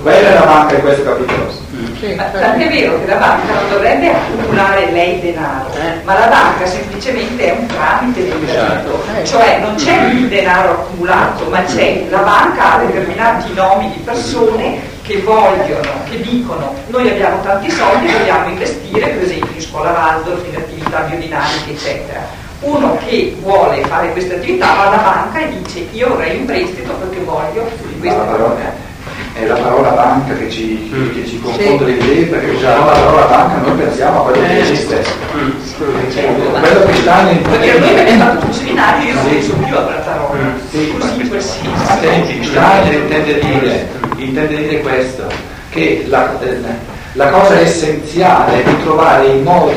Quella 0.03 0.29
è 0.29 0.35
la 0.35 0.45
banca 0.45 0.75
di 0.75 0.81
questo 0.83 1.03
capitolo. 1.05 1.62
Ma 2.03 2.25
tant'è 2.25 2.69
vero 2.69 2.99
che 2.99 3.07
la 3.07 3.15
banca 3.15 3.53
non 3.53 3.69
dovrebbe 3.71 4.11
accumulare 4.11 4.91
lei 4.91 5.21
denaro, 5.21 5.71
ma 6.03 6.19
la 6.19 6.27
banca 6.27 6.67
semplicemente 6.67 7.47
è 7.47 7.57
un 7.57 7.67
tramite 7.67 8.25
del 8.25 8.45
credito, 8.45 9.05
cioè 9.23 9.61
non 9.61 9.77
c'è 9.77 10.07
il 10.07 10.27
denaro 10.27 10.71
accumulato, 10.73 11.45
ma 11.49 11.63
c'è 11.63 12.05
la 12.11 12.19
banca 12.19 12.75
ha 12.75 12.79
determinati 12.79 13.55
nomi 13.55 13.93
di 13.93 14.01
persone 14.01 14.81
che 15.03 15.19
vogliono, 15.19 16.03
che 16.11 16.21
dicono 16.21 16.75
noi 16.89 17.09
abbiamo 17.09 17.41
tanti 17.43 17.71
soldi, 17.71 18.11
vogliamo 18.11 18.49
investire 18.49 19.07
per 19.07 19.23
esempio 19.23 19.55
in 19.55 19.61
scuola 19.61 19.91
Waldorf, 19.93 20.45
in 20.49 20.57
attività 20.57 21.01
biodinamiche 21.03 21.71
eccetera. 21.71 22.21
Uno 22.63 22.99
che 23.07 23.37
vuole 23.41 23.81
fare 23.83 24.11
queste 24.11 24.35
attività 24.35 24.75
va 24.75 24.89
alla 24.89 24.97
banca 24.97 25.39
e 25.39 25.51
dice 25.57 25.87
io 25.93 26.09
vorrei 26.09 26.37
un 26.37 26.47
prestito 26.47 26.93
perché 26.95 27.21
voglio 27.21 27.71
questa 28.01 28.17
la 28.17 28.25
parola- 28.25 28.91
è 29.35 29.47
la 29.47 29.55
parola 29.55 29.91
banca 29.91 30.35
che 30.35 30.51
ci, 30.51 30.91
Mm. 30.93 31.15
che 31.15 31.27
ci 31.27 31.41
confonde 31.41 31.85
le 31.85 31.93
idee 31.93 32.25
perché 32.27 32.51
usando 32.51 32.85
la 32.85 32.93
parola 32.93 33.25
banca 33.27 33.67
noi 33.67 33.77
pensiamo 33.79 34.21
a 34.21 34.23
quello 34.25 34.47
che 34.47 34.61
esiste. 34.61 35.05
Quello 35.79 36.85
che 36.85 36.95
sta 36.97 37.23
nel 37.23 37.39
Perché 37.39 37.79
noi 37.79 37.99
abbiamo 37.99 38.25
fatto 38.25 38.47
un 38.47 38.53
seminario, 38.53 39.09
io 39.09 39.15
non 39.15 39.29
penso 39.29 39.53
più 39.55 39.77
alla 39.77 40.03
parola, 40.05 40.39
Sì, 40.71 40.95
così 40.99 41.27
senso. 41.41 41.55
Senti, 42.01 42.45
Steiner 42.45 42.93
intende 42.93 43.41
dire, 43.41 43.89
intende 44.17 44.57
dire 44.57 44.81
questo, 44.81 45.23
che 45.71 46.05
la, 46.09 46.39
eh, 46.41 46.59
la 47.15 47.29
cosa 47.31 47.59
essenziale 47.61 48.63
è 48.63 48.69
di 48.69 48.83
trovare 48.83 49.27
i 49.27 49.41
modi 49.43 49.75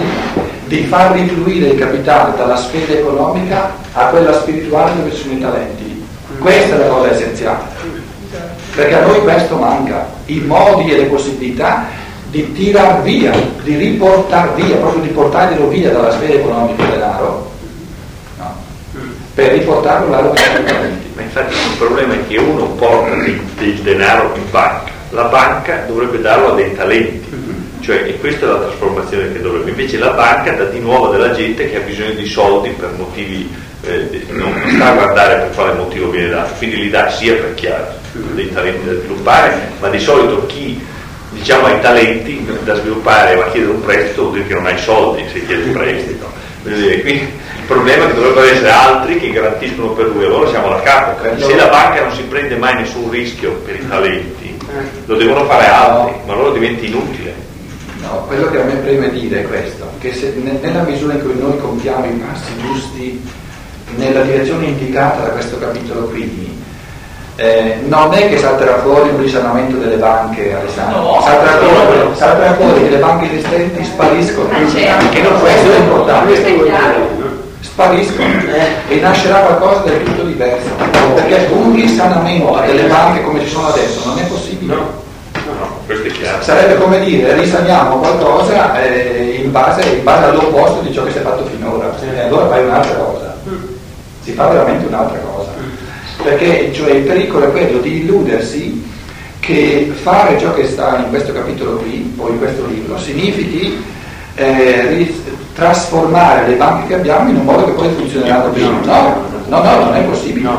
di 0.66 0.84
far 0.84 1.12
rifluire 1.14 1.68
il 1.68 1.80
capitale 1.80 2.36
dalla 2.36 2.58
sfera 2.58 2.94
economica 2.94 3.72
a 3.94 4.06
quella 4.08 4.34
spirituale 4.34 4.96
dove 4.96 5.12
ci 5.14 5.22
sono 5.22 5.34
i 5.34 5.40
talenti. 5.40 6.06
Questa 6.40 6.76
è 6.76 6.78
la 6.80 6.88
cosa 6.88 7.12
essenziale. 7.12 7.75
Perché 8.76 8.94
a 8.94 9.06
noi 9.06 9.22
questo 9.22 9.56
manca, 9.56 10.06
i 10.26 10.40
modi 10.40 10.92
e 10.92 10.98
le 10.98 11.06
possibilità 11.06 11.86
di 12.30 12.52
tirar 12.52 13.02
via, 13.02 13.32
di 13.64 13.78
riportare 13.78 14.62
via, 14.62 14.76
proprio 14.76 15.02
di 15.02 15.08
portarlo 15.08 15.70
via 15.70 15.92
dalla 15.92 16.12
sfera 16.12 16.34
economica 16.34 16.84
il 16.84 16.90
denaro, 16.90 17.52
no? 18.38 18.56
per 19.34 19.54
riportarlo 19.54 20.34
i 20.34 20.36
talenti. 20.66 21.12
Ma 21.16 21.22
infatti 21.22 21.54
il 21.54 21.78
problema 21.78 22.14
è 22.16 22.28
che 22.28 22.38
uno 22.38 22.66
porta 22.72 23.16
del, 23.16 23.40
del 23.58 23.76
denaro 23.76 24.34
in 24.36 24.52
banca, 24.52 24.92
la 25.12 25.24
banca 25.24 25.86
dovrebbe 25.88 26.20
darlo 26.20 26.52
a 26.52 26.56
dei 26.56 26.76
talenti, 26.76 27.24
cioè 27.80 28.04
e 28.06 28.20
questa 28.20 28.48
è 28.48 28.50
la 28.50 28.58
trasformazione 28.58 29.32
che 29.32 29.40
dovrebbe, 29.40 29.70
invece 29.70 29.98
la 29.98 30.12
banca 30.12 30.52
dà 30.52 30.66
di 30.66 30.80
nuovo 30.80 31.08
della 31.08 31.32
gente 31.32 31.70
che 31.70 31.78
ha 31.78 31.82
bisogno 31.82 32.12
di 32.12 32.26
soldi 32.26 32.72
per 32.72 32.92
motivi, 32.98 33.50
eh, 33.86 34.26
non, 34.30 34.54
non 34.54 34.72
sta 34.74 34.90
a 34.90 34.94
guardare 34.94 35.36
per 35.36 35.52
quale 35.56 35.74
motivo 35.74 36.10
viene 36.10 36.30
dato, 36.30 36.54
quindi 36.58 36.78
li 36.78 36.90
dà 36.90 37.10
sia 37.10 37.34
per 37.36 37.54
chi 37.54 37.68
ha 37.68 37.94
dei 38.34 38.52
talenti 38.52 38.86
da 38.86 38.94
sviluppare, 38.94 39.72
ma 39.80 39.90
di 39.90 40.00
solito 40.00 40.46
chi 40.46 40.84
diciamo 41.32 41.66
ha 41.68 41.72
i 41.72 41.82
talenti 41.82 42.48
da 42.64 42.76
sviluppare 42.76 43.34
e 43.34 43.36
va 43.36 43.46
a 43.46 43.52
chiedere 43.52 43.74
un 43.74 43.82
prestito 43.82 44.22
vuol 44.22 44.34
dire 44.34 44.48
che 44.48 44.54
non 44.54 44.66
hai 44.66 44.78
soldi 44.78 45.24
se 45.32 45.46
chiede 45.46 45.64
il 45.64 45.72
prestito. 45.72 46.32
Quindi 46.64 47.12
il 47.12 47.66
problema 47.68 48.06
è 48.06 48.08
che 48.08 48.14
dovrebbero 48.16 48.46
essere 48.46 48.72
altri 48.72 49.20
che 49.20 49.32
garantiscono 49.32 49.90
per 49.90 50.08
lui, 50.08 50.26
allora 50.26 50.50
siamo 50.50 50.68
alla 50.68 50.82
capo. 50.82 51.22
Se 51.38 51.56
la 51.56 51.68
banca 51.68 52.02
non 52.02 52.16
si 52.16 52.24
prende 52.24 52.56
mai 52.56 52.76
nessun 52.76 53.10
rischio 53.10 53.52
per 53.66 53.76
i 53.76 53.88
talenti, 53.88 54.58
lo 55.06 55.16
devono 55.16 55.46
fare 55.46 55.68
altri, 55.68 56.16
ma 56.26 56.34
allora 56.34 56.54
diventa 56.54 56.86
inutile. 56.86 57.34
No, 58.02 58.26
quello 58.28 58.50
che 58.52 58.62
a 58.62 58.64
me 58.64 58.74
preme 58.76 59.10
dire 59.10 59.42
è 59.42 59.48
questo, 59.48 59.90
che 60.00 60.14
se, 60.14 60.34
ne- 60.36 60.60
nella 60.62 60.84
misura 60.84 61.14
in 61.14 61.24
cui 61.24 61.38
noi 61.40 61.58
compiamo 61.58 62.06
i 62.06 62.22
passi 62.24 62.52
giusti 62.62 63.22
nella 63.96 64.22
direzione 64.22 64.66
indicata 64.66 65.24
da 65.24 65.30
questo 65.30 65.58
capitolo 65.60 66.08
qui, 66.08 66.54
eh, 67.38 67.80
non 67.86 68.14
è 68.14 68.30
che 68.30 68.38
salterà 68.38 68.78
fuori 68.80 69.10
un 69.10 69.20
risanamento 69.22 69.78
delle 69.78 69.98
banche, 69.98 70.56
Alessandro, 70.56 71.02
No, 71.02 71.22
salterà, 71.22 71.60
no, 71.60 71.68
fuori, 71.68 71.98
no. 71.98 72.16
salterà 72.16 72.54
fuori 72.54 72.84
che 72.84 72.90
le 72.90 72.98
banche 72.98 73.26
esistenti 73.32 73.84
spariscono, 73.84 74.50
Ah, 74.52 74.70
certo. 74.70 75.10
che 75.10 75.22
non 75.22 75.40
questo 75.40 75.72
è 75.72 75.78
importante, 75.80 76.28
Questo 76.28 76.48
è 76.48 76.64
chiaro. 76.64 77.08
spariscono 77.60 78.28
e 78.88 79.00
nascerà 79.02 79.40
qualcosa 79.40 79.82
del 79.82 80.04
tutto 80.04 80.24
diverso, 80.24 80.70
perché 81.14 81.50
un 81.52 81.74
risanamento 81.76 82.58
delle 82.66 82.84
banche 82.84 83.24
come 83.24 83.42
ci 83.42 83.50
sono 83.50 83.68
adesso 83.68 84.02
non 84.06 84.18
è 84.18 84.24
possibile. 84.28 84.74
No, 84.76 85.04
questo 85.86 86.08
è 86.08 86.12
chiaro. 86.12 86.42
Sarebbe 86.42 86.78
come 86.78 87.00
dire 87.04 87.34
risaniamo 87.34 87.98
qualcosa 87.98 88.82
eh, 88.82 89.42
in, 89.44 89.52
base, 89.52 89.82
in 89.90 90.04
base 90.04 90.26
all'opposto 90.26 90.80
di 90.82 90.94
ciò 90.94 91.04
che 91.04 91.12
si 91.12 91.18
è 91.18 91.22
fatto 91.22 91.44
finora. 91.46 91.94
E 92.16 92.22
allora 92.22 92.48
fai 92.48 92.64
un'altra 92.64 92.94
cosa. 92.96 93.15
Si 94.26 94.34
fa 94.34 94.50
veramente 94.50 94.88
un'altra 94.88 95.20
cosa. 95.20 95.52
Perché 96.22 96.74
cioè, 96.74 96.92
il 96.92 97.04
pericolo 97.04 97.46
è 97.48 97.52
quello 97.52 97.78
di 97.78 98.02
illudersi 98.02 98.84
che 99.40 99.94
fare 100.02 100.38
ciò 100.38 100.54
che 100.54 100.66
sta 100.68 100.98
in 100.98 101.10
questo 101.10 101.32
capitolo 101.32 101.78
qui, 101.78 102.14
o 102.18 102.30
in 102.30 102.40
questo 102.40 102.66
libro, 102.66 102.98
significhi 102.98 103.82
eh, 104.36 105.16
trasformare 105.54 106.48
le 106.48 106.56
banche 106.56 106.88
che 106.88 106.96
abbiamo 106.96 107.30
in 107.30 107.38
un 107.38 107.46
modo 107.46 107.66
che 107.66 107.72
poi 107.72 107.90
funzioneranno 107.90 108.50
bene. 108.50 108.84
No, 108.84 109.24
no, 109.48 109.64
no, 109.64 109.80
non 109.86 109.96
è 109.96 110.02
possibile. 110.02 110.50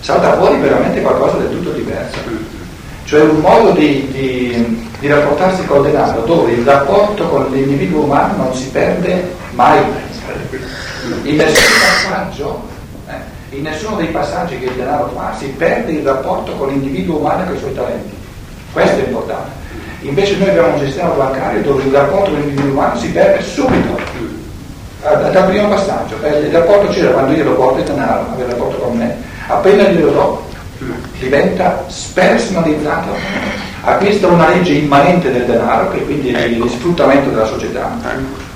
Salta 0.00 0.36
fuori 0.36 0.58
veramente 0.58 1.02
qualcosa 1.02 1.36
del 1.38 1.50
tutto 1.50 1.70
diverso 1.72 2.54
cioè 3.04 3.20
un 3.20 3.40
modo 3.40 3.70
di, 3.72 4.08
di- 4.10 4.88
di 4.98 5.06
rapportarsi 5.06 5.64
col 5.66 5.84
denaro 5.84 6.22
dove 6.22 6.52
il 6.52 6.64
rapporto 6.64 7.28
con 7.28 7.50
l'individuo 7.50 8.04
umano 8.04 8.44
non 8.44 8.54
si 8.54 8.68
perde 8.68 9.34
mai. 9.50 9.82
In 11.24 11.36
nessun 11.36 11.78
passaggio, 11.80 12.66
in 13.56 13.62
nessuno 13.62 13.96
dei 13.96 14.08
passaggi 14.08 14.58
che 14.58 14.66
il 14.66 14.72
denaro 14.72 15.10
fa 15.14 15.34
si 15.38 15.46
perde 15.46 15.92
il 15.92 16.04
rapporto 16.04 16.52
con 16.52 16.68
l'individuo 16.68 17.18
umano 17.18 17.42
e 17.42 17.46
con 17.46 17.54
i 17.56 17.58
suoi 17.58 17.74
talenti. 17.74 18.14
Questo 18.72 18.98
è 19.00 19.04
importante. 19.06 19.50
Invece 20.00 20.36
noi 20.36 20.48
abbiamo 20.50 20.74
un 20.74 20.80
sistema 20.84 21.10
bancario 21.10 21.62
dove 21.62 21.82
il 21.84 21.92
rapporto 21.92 22.30
con 22.30 22.40
l'individuo 22.40 22.72
umano 22.72 22.98
si 22.98 23.08
perde 23.10 23.42
subito. 23.42 23.98
Da- 25.00 25.30
Dal 25.30 25.44
primo 25.48 25.68
passaggio, 25.68 26.16
Eh, 26.22 26.38
il 26.46 26.50
rapporto 26.52 26.88
c'era 26.88 27.10
quando 27.10 27.32
io 27.32 27.44
lo 27.44 27.54
porto 27.54 27.78
il 27.78 27.84
denaro, 27.84 28.26
avere 28.32 28.48
il 28.48 28.54
rapporto 28.54 28.76
con 28.78 28.96
me, 28.96 29.16
appena 29.46 29.82
glielo 29.84 30.10
do 30.10 30.42
diventa 31.18 31.84
spersonalizzato, 31.88 33.10
acquista 33.82 34.26
una 34.28 34.48
legge 34.48 34.72
immanente 34.72 35.30
del 35.30 35.44
denaro, 35.44 35.90
che 35.90 36.04
quindi 36.04 36.32
è 36.32 36.44
il 36.44 36.68
sfruttamento 36.70 37.30
della 37.30 37.44
società, 37.46 37.90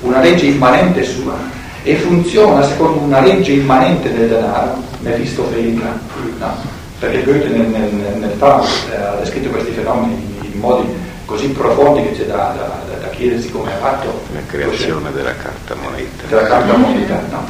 una 0.01 0.21
legge 0.21 0.47
immanente 0.47 1.05
sua, 1.05 1.35
e 1.83 1.95
funziona 1.97 2.62
secondo 2.62 2.99
una 3.01 3.21
legge 3.21 3.53
immanente 3.53 4.12
del 4.12 4.29
denaro, 4.29 4.77
mefistofelica, 5.01 5.99
no? 6.38 6.77
perché 6.99 7.23
Goethe 7.23 7.49
nel, 7.49 7.67
nel, 7.69 8.17
nel 8.19 8.33
Faust 8.38 8.88
eh, 8.93 8.97
ha 8.97 9.14
descritto 9.21 9.49
questi 9.51 9.71
fenomeni 9.71 10.14
in, 10.43 10.59
modi 10.59 10.88
così 11.25 11.49
profondi 11.49 12.03
che 12.03 12.12
c'è 12.17 12.25
da, 12.27 12.55
da- 12.57 12.81
da- 12.91 13.01
da 13.03 13.09
chiedersi 13.11 13.51
come 13.51 13.71
ha 13.73 13.77
fatto 13.77 14.23
La 14.33 14.41
creazione 14.47 15.12
della 15.12 15.35
carta 15.37 15.75
moneta. 15.81 16.25
della 16.27 16.47
carta 16.47 16.77
moneta. 16.77 17.23
No? 17.31 17.45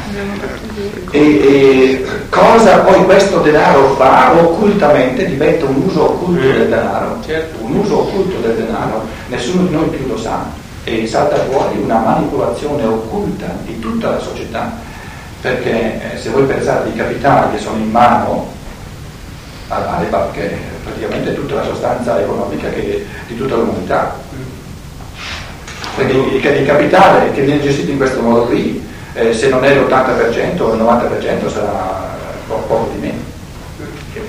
E, 1.12 1.18
e 1.20 2.04
cosa 2.28 2.78
poi 2.80 3.04
questo 3.04 3.38
denaro 3.38 3.94
fa 3.94 4.32
occultamente 4.34 5.24
diventa 5.26 5.64
un 5.64 5.82
uso 5.86 6.10
occulto 6.10 6.40
del 6.42 6.68
denaro, 6.68 7.18
un 7.60 7.76
uso 7.76 8.00
occulto 8.00 8.40
del 8.40 8.56
denaro, 8.56 9.06
nessuno 9.28 9.62
di 9.66 9.72
noi 9.72 9.86
più 9.88 10.06
lo 10.08 10.18
sa 10.18 10.44
e 10.88 11.06
salta 11.06 11.36
fuori 11.44 11.78
una 11.78 11.98
manipolazione 11.98 12.84
occulta 12.84 13.46
di 13.64 13.78
tutta 13.78 14.10
la 14.10 14.18
società, 14.18 14.72
perché 15.40 16.14
eh, 16.14 16.18
se 16.18 16.30
voi 16.30 16.44
pensate 16.44 16.88
ai 16.88 16.96
capitali 16.96 17.56
che 17.56 17.62
sono 17.62 17.76
in 17.76 17.90
mano 17.90 18.56
alle 19.68 20.06
banche 20.06 20.56
praticamente 20.82 21.34
tutta 21.34 21.56
la 21.56 21.64
sostanza 21.64 22.18
economica 22.18 22.70
che, 22.70 23.06
di 23.26 23.36
tutta 23.36 23.56
l'umanità. 23.56 24.16
Quindi 25.94 26.36
il, 26.36 26.44
il 26.44 26.66
capitale 26.66 27.32
che 27.32 27.42
viene 27.42 27.60
gestito 27.60 27.90
in 27.90 27.98
questo 27.98 28.22
modo 28.22 28.46
qui, 28.46 28.82
eh, 29.12 29.34
se 29.34 29.48
non 29.48 29.64
è 29.64 29.74
l'80% 29.74 30.60
o 30.62 30.72
il 30.72 30.80
90% 30.80 31.52
sarà 31.52 32.16
poco, 32.46 32.90
di 32.94 33.00
meno. 33.00 33.26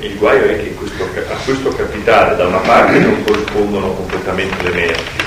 Il 0.01 0.17
guaio 0.17 0.43
è 0.43 0.57
che 0.57 0.73
questo, 0.75 1.03
a 1.03 1.35
questo 1.43 1.69
capitale 1.69 2.35
da 2.35 2.47
una 2.47 2.57
parte 2.57 2.99
non 2.99 3.23
corrispondono 3.23 3.93
completamente 3.93 4.63
le 4.63 4.71
merci, 4.71 5.18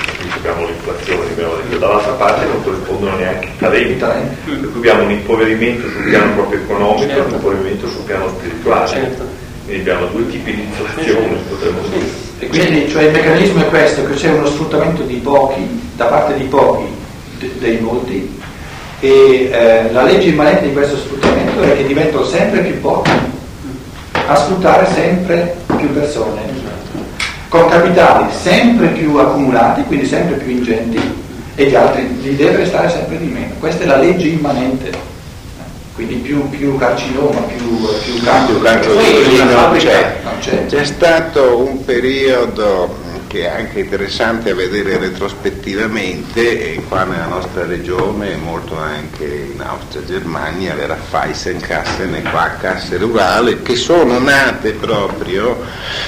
abbiamo 0.43 0.67
l'inflazione, 0.67 1.29
abbiamo 1.31 1.55
detto, 1.55 1.77
dall'altra 1.77 2.11
parte 2.13 2.45
non 2.45 2.63
corrispondono 2.63 3.15
neanche 3.15 3.47
i 3.47 3.97
talenti, 3.97 4.49
per 4.59 4.71
cui 4.71 4.79
abbiamo 4.79 5.03
un 5.03 5.11
impoverimento 5.11 5.87
sul 5.87 6.03
piano 6.03 6.33
proprio 6.33 6.59
economico 6.59 7.11
e 7.11 7.19
un 7.21 7.31
impoverimento 7.31 7.87
sul 7.87 8.03
piano 8.03 8.27
spirituale. 8.27 8.87
Certo. 8.87 9.23
Quindi 9.63 9.89
abbiamo 9.89 10.07
due 10.07 10.29
tipi 10.29 10.53
di 10.53 10.61
inflazione, 10.61 11.37
potremmo 11.47 11.79
dire. 11.87 12.05
E 12.39 12.47
quindi 12.47 12.89
cioè, 12.89 13.03
il 13.03 13.11
meccanismo 13.11 13.61
è 13.61 13.69
questo, 13.69 14.05
che 14.05 14.13
c'è 14.15 14.31
uno 14.31 14.45
sfruttamento 14.47 15.03
di 15.03 15.15
pochi, 15.15 15.91
da 15.95 16.05
parte 16.05 16.35
di 16.35 16.43
pochi, 16.43 16.83
de- 17.39 17.51
dei 17.59 17.79
molti, 17.79 18.39
e 18.99 19.49
eh, 19.49 19.91
la 19.93 20.03
legge 20.03 20.27
immanente 20.27 20.67
di 20.67 20.73
questo 20.73 20.97
sfruttamento 20.97 21.61
è 21.61 21.77
che 21.77 21.85
diventano 21.85 22.25
sempre 22.25 22.59
più 22.59 22.81
pochi 22.81 23.11
a 24.25 24.35
sfruttare 24.35 24.87
sempre 24.93 25.55
più 25.77 25.91
persone, 25.93 26.41
con 27.53 27.69
capitali 27.69 28.33
sempre 28.33 28.87
più 28.87 29.15
accumulati, 29.17 29.83
quindi 29.83 30.07
sempre 30.07 30.37
più 30.37 30.49
ingenti, 30.49 30.99
e 31.53 31.65
gli 31.65 31.75
altri 31.75 32.19
li 32.19 32.35
deve 32.35 32.55
restare 32.55 32.89
sempre 32.89 33.19
di 33.19 33.27
meno. 33.27 33.53
Questa 33.59 33.83
è 33.83 33.85
la 33.85 33.97
legge 33.97 34.25
immanente. 34.25 34.89
Quindi 35.93 36.15
più, 36.15 36.49
più 36.49 36.75
carcinoma, 36.77 37.41
più, 37.41 37.87
più 38.03 38.23
cancro. 38.23 38.55
Più 38.55 38.61
c'è. 39.77 40.17
non 40.23 40.39
c'è. 40.39 40.65
C'è 40.65 40.83
stato 40.83 41.59
un 41.59 41.85
periodo 41.85 42.97
che 43.27 43.45
è 43.45 43.49
anche 43.49 43.81
interessante 43.81 44.49
a 44.49 44.55
vedere 44.55 44.97
retrospettivamente, 44.97 46.73
e 46.73 46.83
qua 46.87 47.03
nella 47.03 47.27
nostra 47.27 47.67
regione 47.67 48.31
e 48.31 48.35
molto 48.35 48.79
anche 48.79 49.51
in 49.53 49.61
Austria 49.61 50.03
Germania, 50.03 50.73
le 50.73 50.87
Raiffeisenkassen 50.87 52.15
e 52.15 52.23
qua 52.23 52.49
casse 52.59 52.97
rurali, 52.97 53.61
che 53.61 53.75
sono 53.75 54.17
nate 54.17 54.71
proprio, 54.71 56.01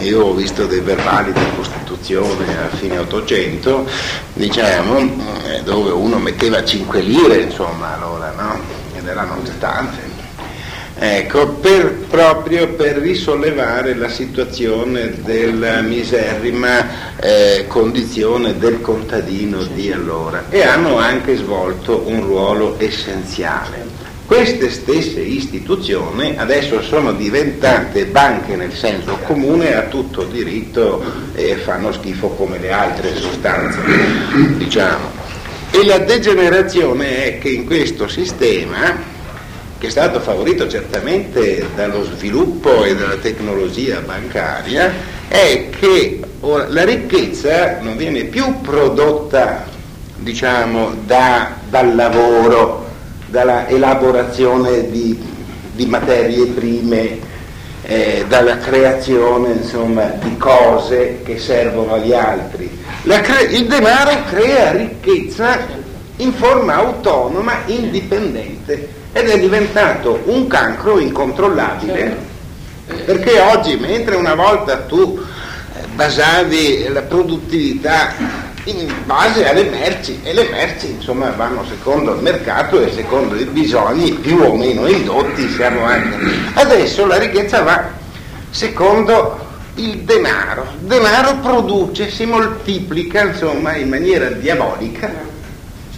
io 0.00 0.24
ho 0.24 0.34
visto 0.34 0.66
dei 0.66 0.80
verbali 0.80 1.32
di 1.32 1.46
Costituzione 1.56 2.44
a 2.58 2.76
fine 2.76 2.98
800, 2.98 3.86
diciamo, 4.34 4.98
eh, 4.98 5.62
dove 5.62 5.90
uno 5.90 6.18
metteva 6.18 6.64
5 6.64 7.00
lire, 7.00 7.42
insomma, 7.42 7.94
allora, 7.94 8.32
no? 8.36 8.60
Ed 8.96 9.06
erano 9.06 9.40
tante. 9.58 10.16
Ecco, 11.00 11.46
per- 11.48 11.92
proprio 12.10 12.70
per 12.70 12.96
risollevare 12.96 13.94
la 13.94 14.08
situazione 14.08 15.22
della 15.22 15.80
miserrima 15.80 17.16
eh, 17.20 17.66
condizione 17.68 18.58
del 18.58 18.80
contadino 18.80 19.62
di 19.62 19.92
allora 19.92 20.46
e 20.48 20.64
hanno 20.64 20.98
anche 20.98 21.36
svolto 21.36 22.02
un 22.04 22.24
ruolo 22.26 22.74
essenziale. 22.78 23.97
Queste 24.28 24.68
stesse 24.68 25.22
istituzioni 25.22 26.36
adesso 26.36 26.82
sono 26.82 27.14
diventate 27.14 28.04
banche 28.04 28.56
nel 28.56 28.74
senso 28.74 29.16
comune 29.24 29.74
a 29.74 29.84
tutto 29.84 30.24
diritto 30.24 31.02
e 31.34 31.56
fanno 31.56 31.92
schifo 31.92 32.28
come 32.28 32.58
le 32.58 32.70
altre 32.70 33.16
sostanze, 33.16 33.78
diciamo. 34.58 35.08
E 35.70 35.82
la 35.82 36.00
degenerazione 36.00 37.24
è 37.24 37.38
che 37.38 37.48
in 37.48 37.64
questo 37.64 38.06
sistema 38.06 39.16
che 39.78 39.86
è 39.86 39.90
stato 39.90 40.20
favorito 40.20 40.68
certamente 40.68 41.66
dallo 41.74 42.04
sviluppo 42.04 42.84
e 42.84 42.94
dalla 42.94 43.16
tecnologia 43.16 44.00
bancaria, 44.00 44.92
è 45.26 45.70
che 45.70 46.20
la 46.68 46.84
ricchezza 46.84 47.78
non 47.80 47.96
viene 47.96 48.24
più 48.24 48.60
prodotta, 48.60 49.64
diciamo, 50.16 50.96
da- 51.06 51.54
dal 51.66 51.94
lavoro, 51.94 52.87
dalla 53.28 53.68
elaborazione 53.68 54.90
di, 54.90 55.18
di 55.72 55.86
materie 55.86 56.46
prime, 56.46 57.18
eh, 57.82 58.24
dalla 58.28 58.58
creazione 58.58 59.52
insomma, 59.52 60.04
di 60.22 60.36
cose 60.36 61.20
che 61.24 61.38
servono 61.38 61.94
agli 61.94 62.12
altri. 62.12 62.70
Cre- 63.02 63.44
il 63.50 63.66
denaro 63.66 64.24
crea 64.24 64.72
ricchezza 64.72 65.58
in 66.16 66.32
forma 66.32 66.74
autonoma, 66.74 67.60
indipendente 67.66 68.96
ed 69.12 69.28
è 69.28 69.38
diventato 69.38 70.20
un 70.26 70.46
cancro 70.46 70.98
incontrollabile 70.98 72.36
perché 73.04 73.38
oggi 73.40 73.76
mentre 73.76 74.16
una 74.16 74.34
volta 74.34 74.78
tu 74.78 75.18
eh, 75.18 75.86
basavi 75.94 76.88
la 76.88 77.02
produttività 77.02 78.14
in 78.68 78.92
base 79.04 79.48
alle 79.48 79.64
merci 79.64 80.20
e 80.22 80.32
le 80.34 80.48
merci 80.50 80.90
insomma 80.90 81.30
vanno 81.30 81.64
secondo 81.66 82.14
il 82.14 82.20
mercato 82.20 82.80
e 82.80 82.92
secondo 82.92 83.34
i 83.34 83.44
bisogni 83.44 84.12
più 84.12 84.38
o 84.40 84.54
meno 84.54 84.86
indotti 84.86 85.48
siamo 85.48 85.84
anche 85.84 86.16
adesso 86.54 87.06
la 87.06 87.16
ricchezza 87.18 87.62
va 87.62 87.88
secondo 88.50 89.46
il 89.76 89.98
denaro 90.00 90.66
il 90.80 90.86
denaro 90.86 91.36
produce 91.36 92.10
si 92.10 92.26
moltiplica 92.26 93.22
insomma 93.22 93.74
in 93.76 93.88
maniera 93.88 94.28
diabolica 94.28 95.10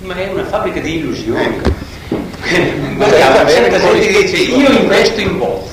Ma 0.02 0.14
è 0.14 0.30
una 0.33 0.44
fabbrica 0.44 0.80
di 0.80 0.96
illusioni. 0.96 1.44
Ecco. 1.44 1.70
Guardiamo, 2.96 3.44
gente 3.44 3.78
che 3.78 4.22
dice 4.22 4.37
io 4.37 4.70
investo 4.70 5.20
in 5.20 5.37
bozze. 5.37 5.72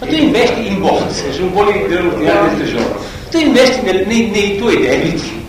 Ma 0.00 0.06
tu 0.06 0.14
investi 0.14 0.66
in 0.66 0.80
bozze, 0.80 1.32
sono 1.32 1.46
buoni 1.50 1.86
dell'ordinario 1.86 2.56
del 2.56 2.64
tesoro. 2.64 3.04
Tu 3.30 3.38
investi 3.38 3.82
nel- 3.82 4.04
nei, 4.08 4.30
nei 4.30 4.58
tuoi 4.58 4.80
debiti. 4.80 5.41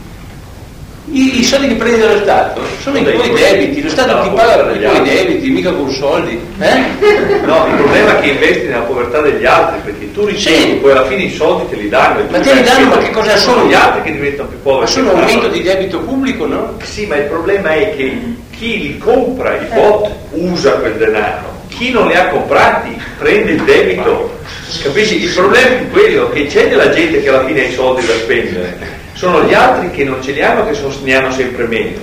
I, 1.11 1.39
i 1.39 1.43
soldi 1.43 1.67
che 1.67 1.75
prendi 1.75 1.99
dallo 1.99 2.19
Stato 2.19 2.61
sono 2.81 2.97
i 2.97 3.03
Dei 3.03 3.13
tuoi 3.13 3.33
debiti, 3.33 3.81
lo 3.81 3.89
Stato 3.89 4.21
ti 4.21 4.29
paga 4.29 4.63
degli 4.63 4.83
i 4.83 4.85
tuoi 4.85 5.01
debiti, 5.01 5.49
mica 5.49 5.71
con 5.73 5.91
soldi. 5.91 6.39
Eh? 6.59 6.81
No, 7.43 7.67
il 7.67 7.75
problema 7.75 8.17
è 8.17 8.21
che 8.21 8.29
investi 8.29 8.67
nella 8.67 8.83
povertà 8.83 9.19
degli 9.19 9.45
altri, 9.45 9.81
perché 9.83 10.11
tu 10.13 10.25
ricevi, 10.25 10.71
Sì. 10.71 10.77
poi 10.81 10.91
alla 10.91 11.05
fine 11.05 11.23
i 11.23 11.33
soldi 11.33 11.69
te 11.69 11.75
li 11.75 11.89
danno. 11.89 12.23
Ma 12.29 12.39
te 12.39 12.53
li 12.53 12.63
danno, 12.63 12.87
ma 12.87 12.97
che 12.99 13.11
cosa 13.11 13.35
sono? 13.35 13.57
sono? 13.57 13.69
gli 13.69 13.73
altri 13.73 14.01
che 14.03 14.11
diventano 14.13 14.47
più 14.47 14.61
poveri. 14.61 14.81
Ma 14.81 14.87
sono 14.87 15.11
un 15.11 15.19
aumento 15.19 15.47
di 15.49 15.61
debito 15.61 15.99
pubblico, 15.99 16.45
no? 16.45 16.77
Sì, 16.83 17.05
ma 17.05 17.17
il 17.17 17.25
problema 17.25 17.73
è 17.73 17.95
che 17.95 18.17
chi 18.57 18.79
li 18.79 18.97
compra, 18.97 19.55
i 19.55 19.65
bot, 19.73 20.09
usa 20.31 20.71
quel 20.73 20.93
denaro. 20.93 21.51
Chi 21.67 21.91
non 21.91 22.07
li 22.07 22.15
ha 22.15 22.27
comprati 22.27 22.97
prende 23.17 23.51
il 23.51 23.63
debito. 23.63 24.39
Capisci? 24.81 25.21
Il 25.21 25.33
problema 25.33 25.67
è 25.67 25.89
quello 25.89 26.29
che 26.29 26.45
c'è 26.45 26.69
della 26.69 26.89
gente 26.91 27.21
che 27.21 27.29
alla 27.29 27.45
fine 27.45 27.61
ha 27.61 27.67
i 27.67 27.73
soldi 27.73 28.05
da 28.05 28.13
spendere. 28.13 29.01
Sono 29.13 29.43
gli 29.43 29.53
altri 29.53 29.91
che 29.91 30.03
non 30.03 30.21
ce 30.21 30.31
li 30.31 30.41
hanno 30.41 30.65
che 30.65 30.73
sono- 30.73 30.93
ne 31.03 31.15
hanno 31.15 31.31
sempre 31.31 31.65
meno. 31.65 31.99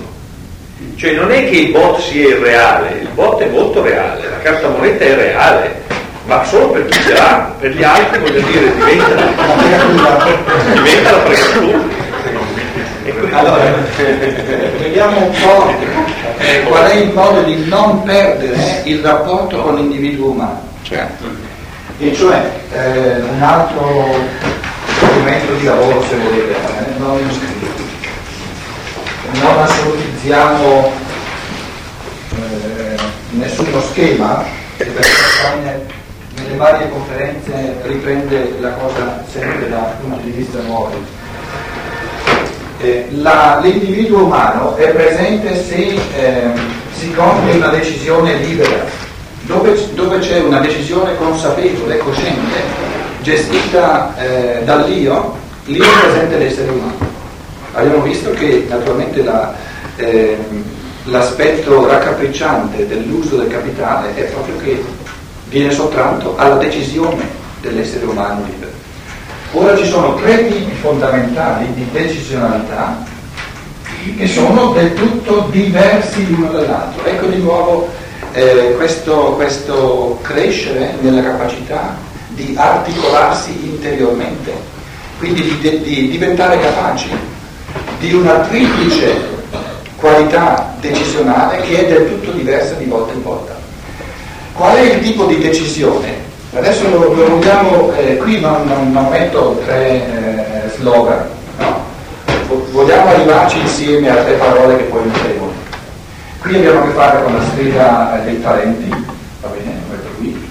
Cioè 0.95 1.13
non 1.13 1.31
è 1.31 1.49
che 1.49 1.57
il 1.57 1.71
bot 1.71 1.99
sia 1.99 2.29
irreale, 2.29 2.99
il 3.01 3.07
bot 3.13 3.41
è 3.41 3.47
molto 3.47 3.81
reale, 3.83 4.29
la 4.29 4.39
carta 4.39 4.67
moneta 4.69 5.03
è 5.03 5.15
reale, 5.15 5.81
ma 6.25 6.43
solo 6.43 6.69
per 6.69 6.85
chi 6.85 6.99
ce 7.03 7.13
l'ha, 7.13 7.53
per 7.59 7.71
gli 7.71 7.83
altri 7.83 8.19
voglio 8.19 8.39
dire 8.41 8.73
diventa, 8.75 9.15
diventa 10.73 11.11
la 11.11 11.19
fregatura. 11.25 11.77
Quindi- 13.03 13.33
Allora, 13.33 13.63
vediamo 14.79 15.17
un 15.25 15.31
po' 15.31 15.73
eh, 16.37 16.63
qual 16.63 16.83
è 16.89 16.95
il 16.95 17.11
modo 17.13 17.41
di 17.41 17.65
non 17.67 18.03
perdere 18.03 18.81
il 18.83 18.99
rapporto 19.01 19.57
con 19.61 19.75
l'individuo 19.75 20.31
umano. 20.31 20.61
certo. 20.83 21.25
E 21.99 22.13
cioè 22.15 22.41
eh, 22.73 23.21
un 23.21 23.41
altro 23.41 24.15
strumento 25.11 25.53
di 25.55 25.65
lavoro 25.65 26.01
se 26.03 26.15
volete, 26.15 26.53
eh, 26.53 26.97
non, 26.97 27.19
non 29.33 29.59
assolutizziamo 29.59 30.91
eh, 32.35 32.95
nessuno 33.31 33.81
schema, 33.81 34.43
perché 34.77 35.01
nelle 36.35 36.55
varie 36.55 36.89
conferenze 36.89 37.75
riprende 37.83 38.55
la 38.59 38.71
cosa 38.71 39.23
sempre 39.29 39.69
da 39.69 39.95
punti 40.01 40.23
di 40.23 40.31
vista 40.31 40.61
nuovi. 40.61 40.95
Eh, 42.79 43.07
l'individuo 43.11 44.23
umano 44.23 44.75
è 44.77 44.89
presente 44.89 45.63
se 45.63 45.99
ehm, 46.17 46.59
si 46.97 47.13
compie 47.13 47.55
una 47.55 47.67
decisione 47.67 48.35
libera, 48.35 48.85
dove, 49.41 49.77
dove 49.93 50.19
c'è 50.19 50.39
una 50.39 50.59
decisione 50.59 51.15
consapevole, 51.17 51.97
cosciente, 51.97 53.00
gestita 53.21 54.15
eh, 54.17 54.63
dall'io, 54.63 55.35
lì 55.65 55.77
è 55.77 55.85
presente 56.01 56.37
l'essere 56.37 56.69
umano. 56.71 57.09
Abbiamo 57.73 58.01
visto 58.01 58.31
che 58.31 58.65
naturalmente 58.67 59.23
la, 59.23 59.53
ehm, 59.95 60.63
l'aspetto 61.05 61.87
raccapricciante 61.87 62.87
dell'uso 62.87 63.37
del 63.37 63.47
capitale 63.47 64.15
è 64.15 64.23
proprio 64.23 64.57
che 64.57 64.83
viene 65.49 65.71
sottratto 65.71 66.35
alla 66.37 66.55
decisione 66.55 67.27
dell'essere 67.61 68.05
umano 68.05 68.43
libero. 68.45 68.71
Ora 69.53 69.75
ci 69.77 69.85
sono 69.85 70.15
tre 70.15 70.47
tipi 70.47 70.71
fondamentali 70.81 71.73
di 71.73 71.85
decisionalità 71.91 73.03
che 74.17 74.27
sono 74.27 74.71
del 74.71 74.93
tutto 74.93 75.47
diversi 75.51 76.27
l'uno 76.29 76.51
dall'altro. 76.51 77.05
Ecco 77.05 77.27
di 77.27 77.41
nuovo 77.41 77.89
eh, 78.33 78.73
questo, 78.77 79.33
questo 79.35 80.19
crescere 80.23 80.95
nella 81.01 81.21
capacità 81.21 82.09
di 82.45 82.55
articolarsi 82.57 83.51
interiormente, 83.63 84.51
quindi 85.19 85.57
di, 85.59 85.81
di 85.81 86.09
diventare 86.09 86.59
capaci 86.59 87.09
di 87.99 88.13
una 88.13 88.39
triplice 88.39 89.39
qualità 89.95 90.73
decisionale 90.79 91.61
che 91.61 91.85
è 91.85 91.87
del 91.87 92.09
tutto 92.09 92.31
diversa 92.31 92.73
di 92.73 92.85
volta 92.85 93.13
in 93.13 93.21
volta. 93.21 93.55
Qual 94.53 94.75
è 94.75 94.81
il 94.81 95.01
tipo 95.01 95.25
di 95.25 95.37
decisione? 95.37 96.29
Adesso 96.53 96.89
lo, 96.89 97.13
lo 97.13 97.29
vogliamo, 97.29 97.93
eh, 97.93 98.17
qui 98.17 98.39
non, 98.39 98.67
non, 98.91 99.07
metto 99.07 99.61
tre 99.63 100.65
eh, 100.65 100.69
slogan, 100.75 101.25
no. 101.59 101.79
vogliamo 102.71 103.11
arrivarci 103.11 103.59
insieme 103.59 104.09
a 104.09 104.15
tre 104.23 104.33
parole 104.33 104.77
che 104.77 104.83
poi 104.83 105.05
metteremo. 105.05 105.49
Qui 106.39 106.55
abbiamo 106.55 106.79
a 106.79 106.83
che 106.83 106.91
fare 106.91 107.23
con 107.23 107.33
la 107.33 107.43
sfera 107.43 108.19
eh, 108.19 108.25
dei 108.25 108.41
talenti, 108.41 108.89
va 109.39 109.47
bene, 109.47 109.79
metto 109.89 110.09
qui, 110.17 110.49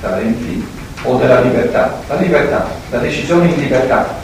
talenti, 0.00 0.66
o 1.02 1.16
della 1.16 1.40
libertà. 1.40 2.00
La 2.08 2.16
libertà, 2.16 2.68
la 2.90 2.98
decisione 2.98 3.48
in 3.48 3.56
libertà, 3.56 4.20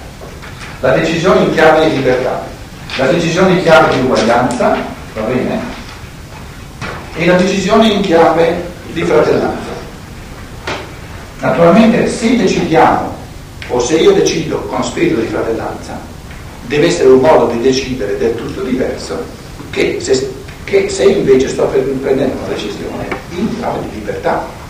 la 0.80 0.90
decisione 0.92 1.40
in 1.40 1.52
chiave 1.52 1.88
di 1.88 1.96
libertà, 1.96 2.42
la 2.96 3.06
decisione 3.06 3.52
in 3.52 3.62
chiave 3.62 3.94
di 3.94 4.00
uguaglianza, 4.02 4.76
va 5.14 5.20
bene, 5.22 5.60
e 7.16 7.26
la 7.26 7.36
decisione 7.36 7.88
in 7.88 8.00
chiave 8.00 8.62
di 8.92 9.02
fratellanza. 9.02 9.72
Naturalmente 11.40 12.08
se 12.08 12.36
decidiamo, 12.36 13.12
o 13.68 13.80
se 13.80 13.96
io 13.96 14.12
decido 14.12 14.60
con 14.62 14.84
spirito 14.84 15.20
di 15.20 15.26
fratellanza, 15.26 15.98
deve 16.66 16.86
essere 16.86 17.08
un 17.08 17.20
modo 17.20 17.46
di 17.46 17.60
decidere 17.60 18.16
del 18.18 18.34
tutto 18.34 18.62
diverso 18.62 19.22
che 19.70 19.98
se, 20.00 20.32
che 20.64 20.88
se 20.88 21.04
invece 21.04 21.48
sto 21.48 21.66
prendendo 21.66 22.36
una 22.38 22.54
decisione 22.54 23.06
in 23.30 23.56
chiave 23.56 23.80
di 23.80 23.94
libertà. 23.96 24.62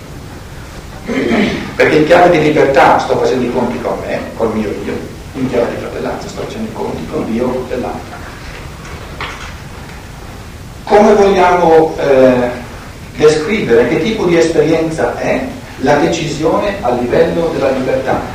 Perché 1.05 1.97
in 1.97 2.07
chiave 2.07 2.31
di 2.31 2.43
libertà 2.43 2.99
sto 2.99 3.19
facendo 3.19 3.45
i 3.45 3.53
conti 3.53 3.81
con 3.81 3.99
me, 4.07 4.21
col 4.37 4.55
mio 4.55 4.69
io, 4.85 4.97
in 5.35 5.49
chiave 5.51 5.71
di 5.71 5.77
fratellanza 5.81 6.29
sto 6.29 6.43
facendo 6.43 6.71
i 6.71 6.73
conti 6.73 7.07
con 7.07 7.31
Dio 7.31 7.65
dell'altro. 7.69 8.17
Come 10.85 11.15
vogliamo 11.15 11.95
eh, 11.99 12.51
descrivere 13.17 13.89
che 13.89 14.03
tipo 14.03 14.25
di 14.25 14.39
esperienza 14.39 15.19
è 15.19 15.45
la 15.79 15.97
decisione 15.97 16.77
a 16.81 16.91
livello 16.91 17.49
della 17.49 17.71
libertà? 17.71 18.34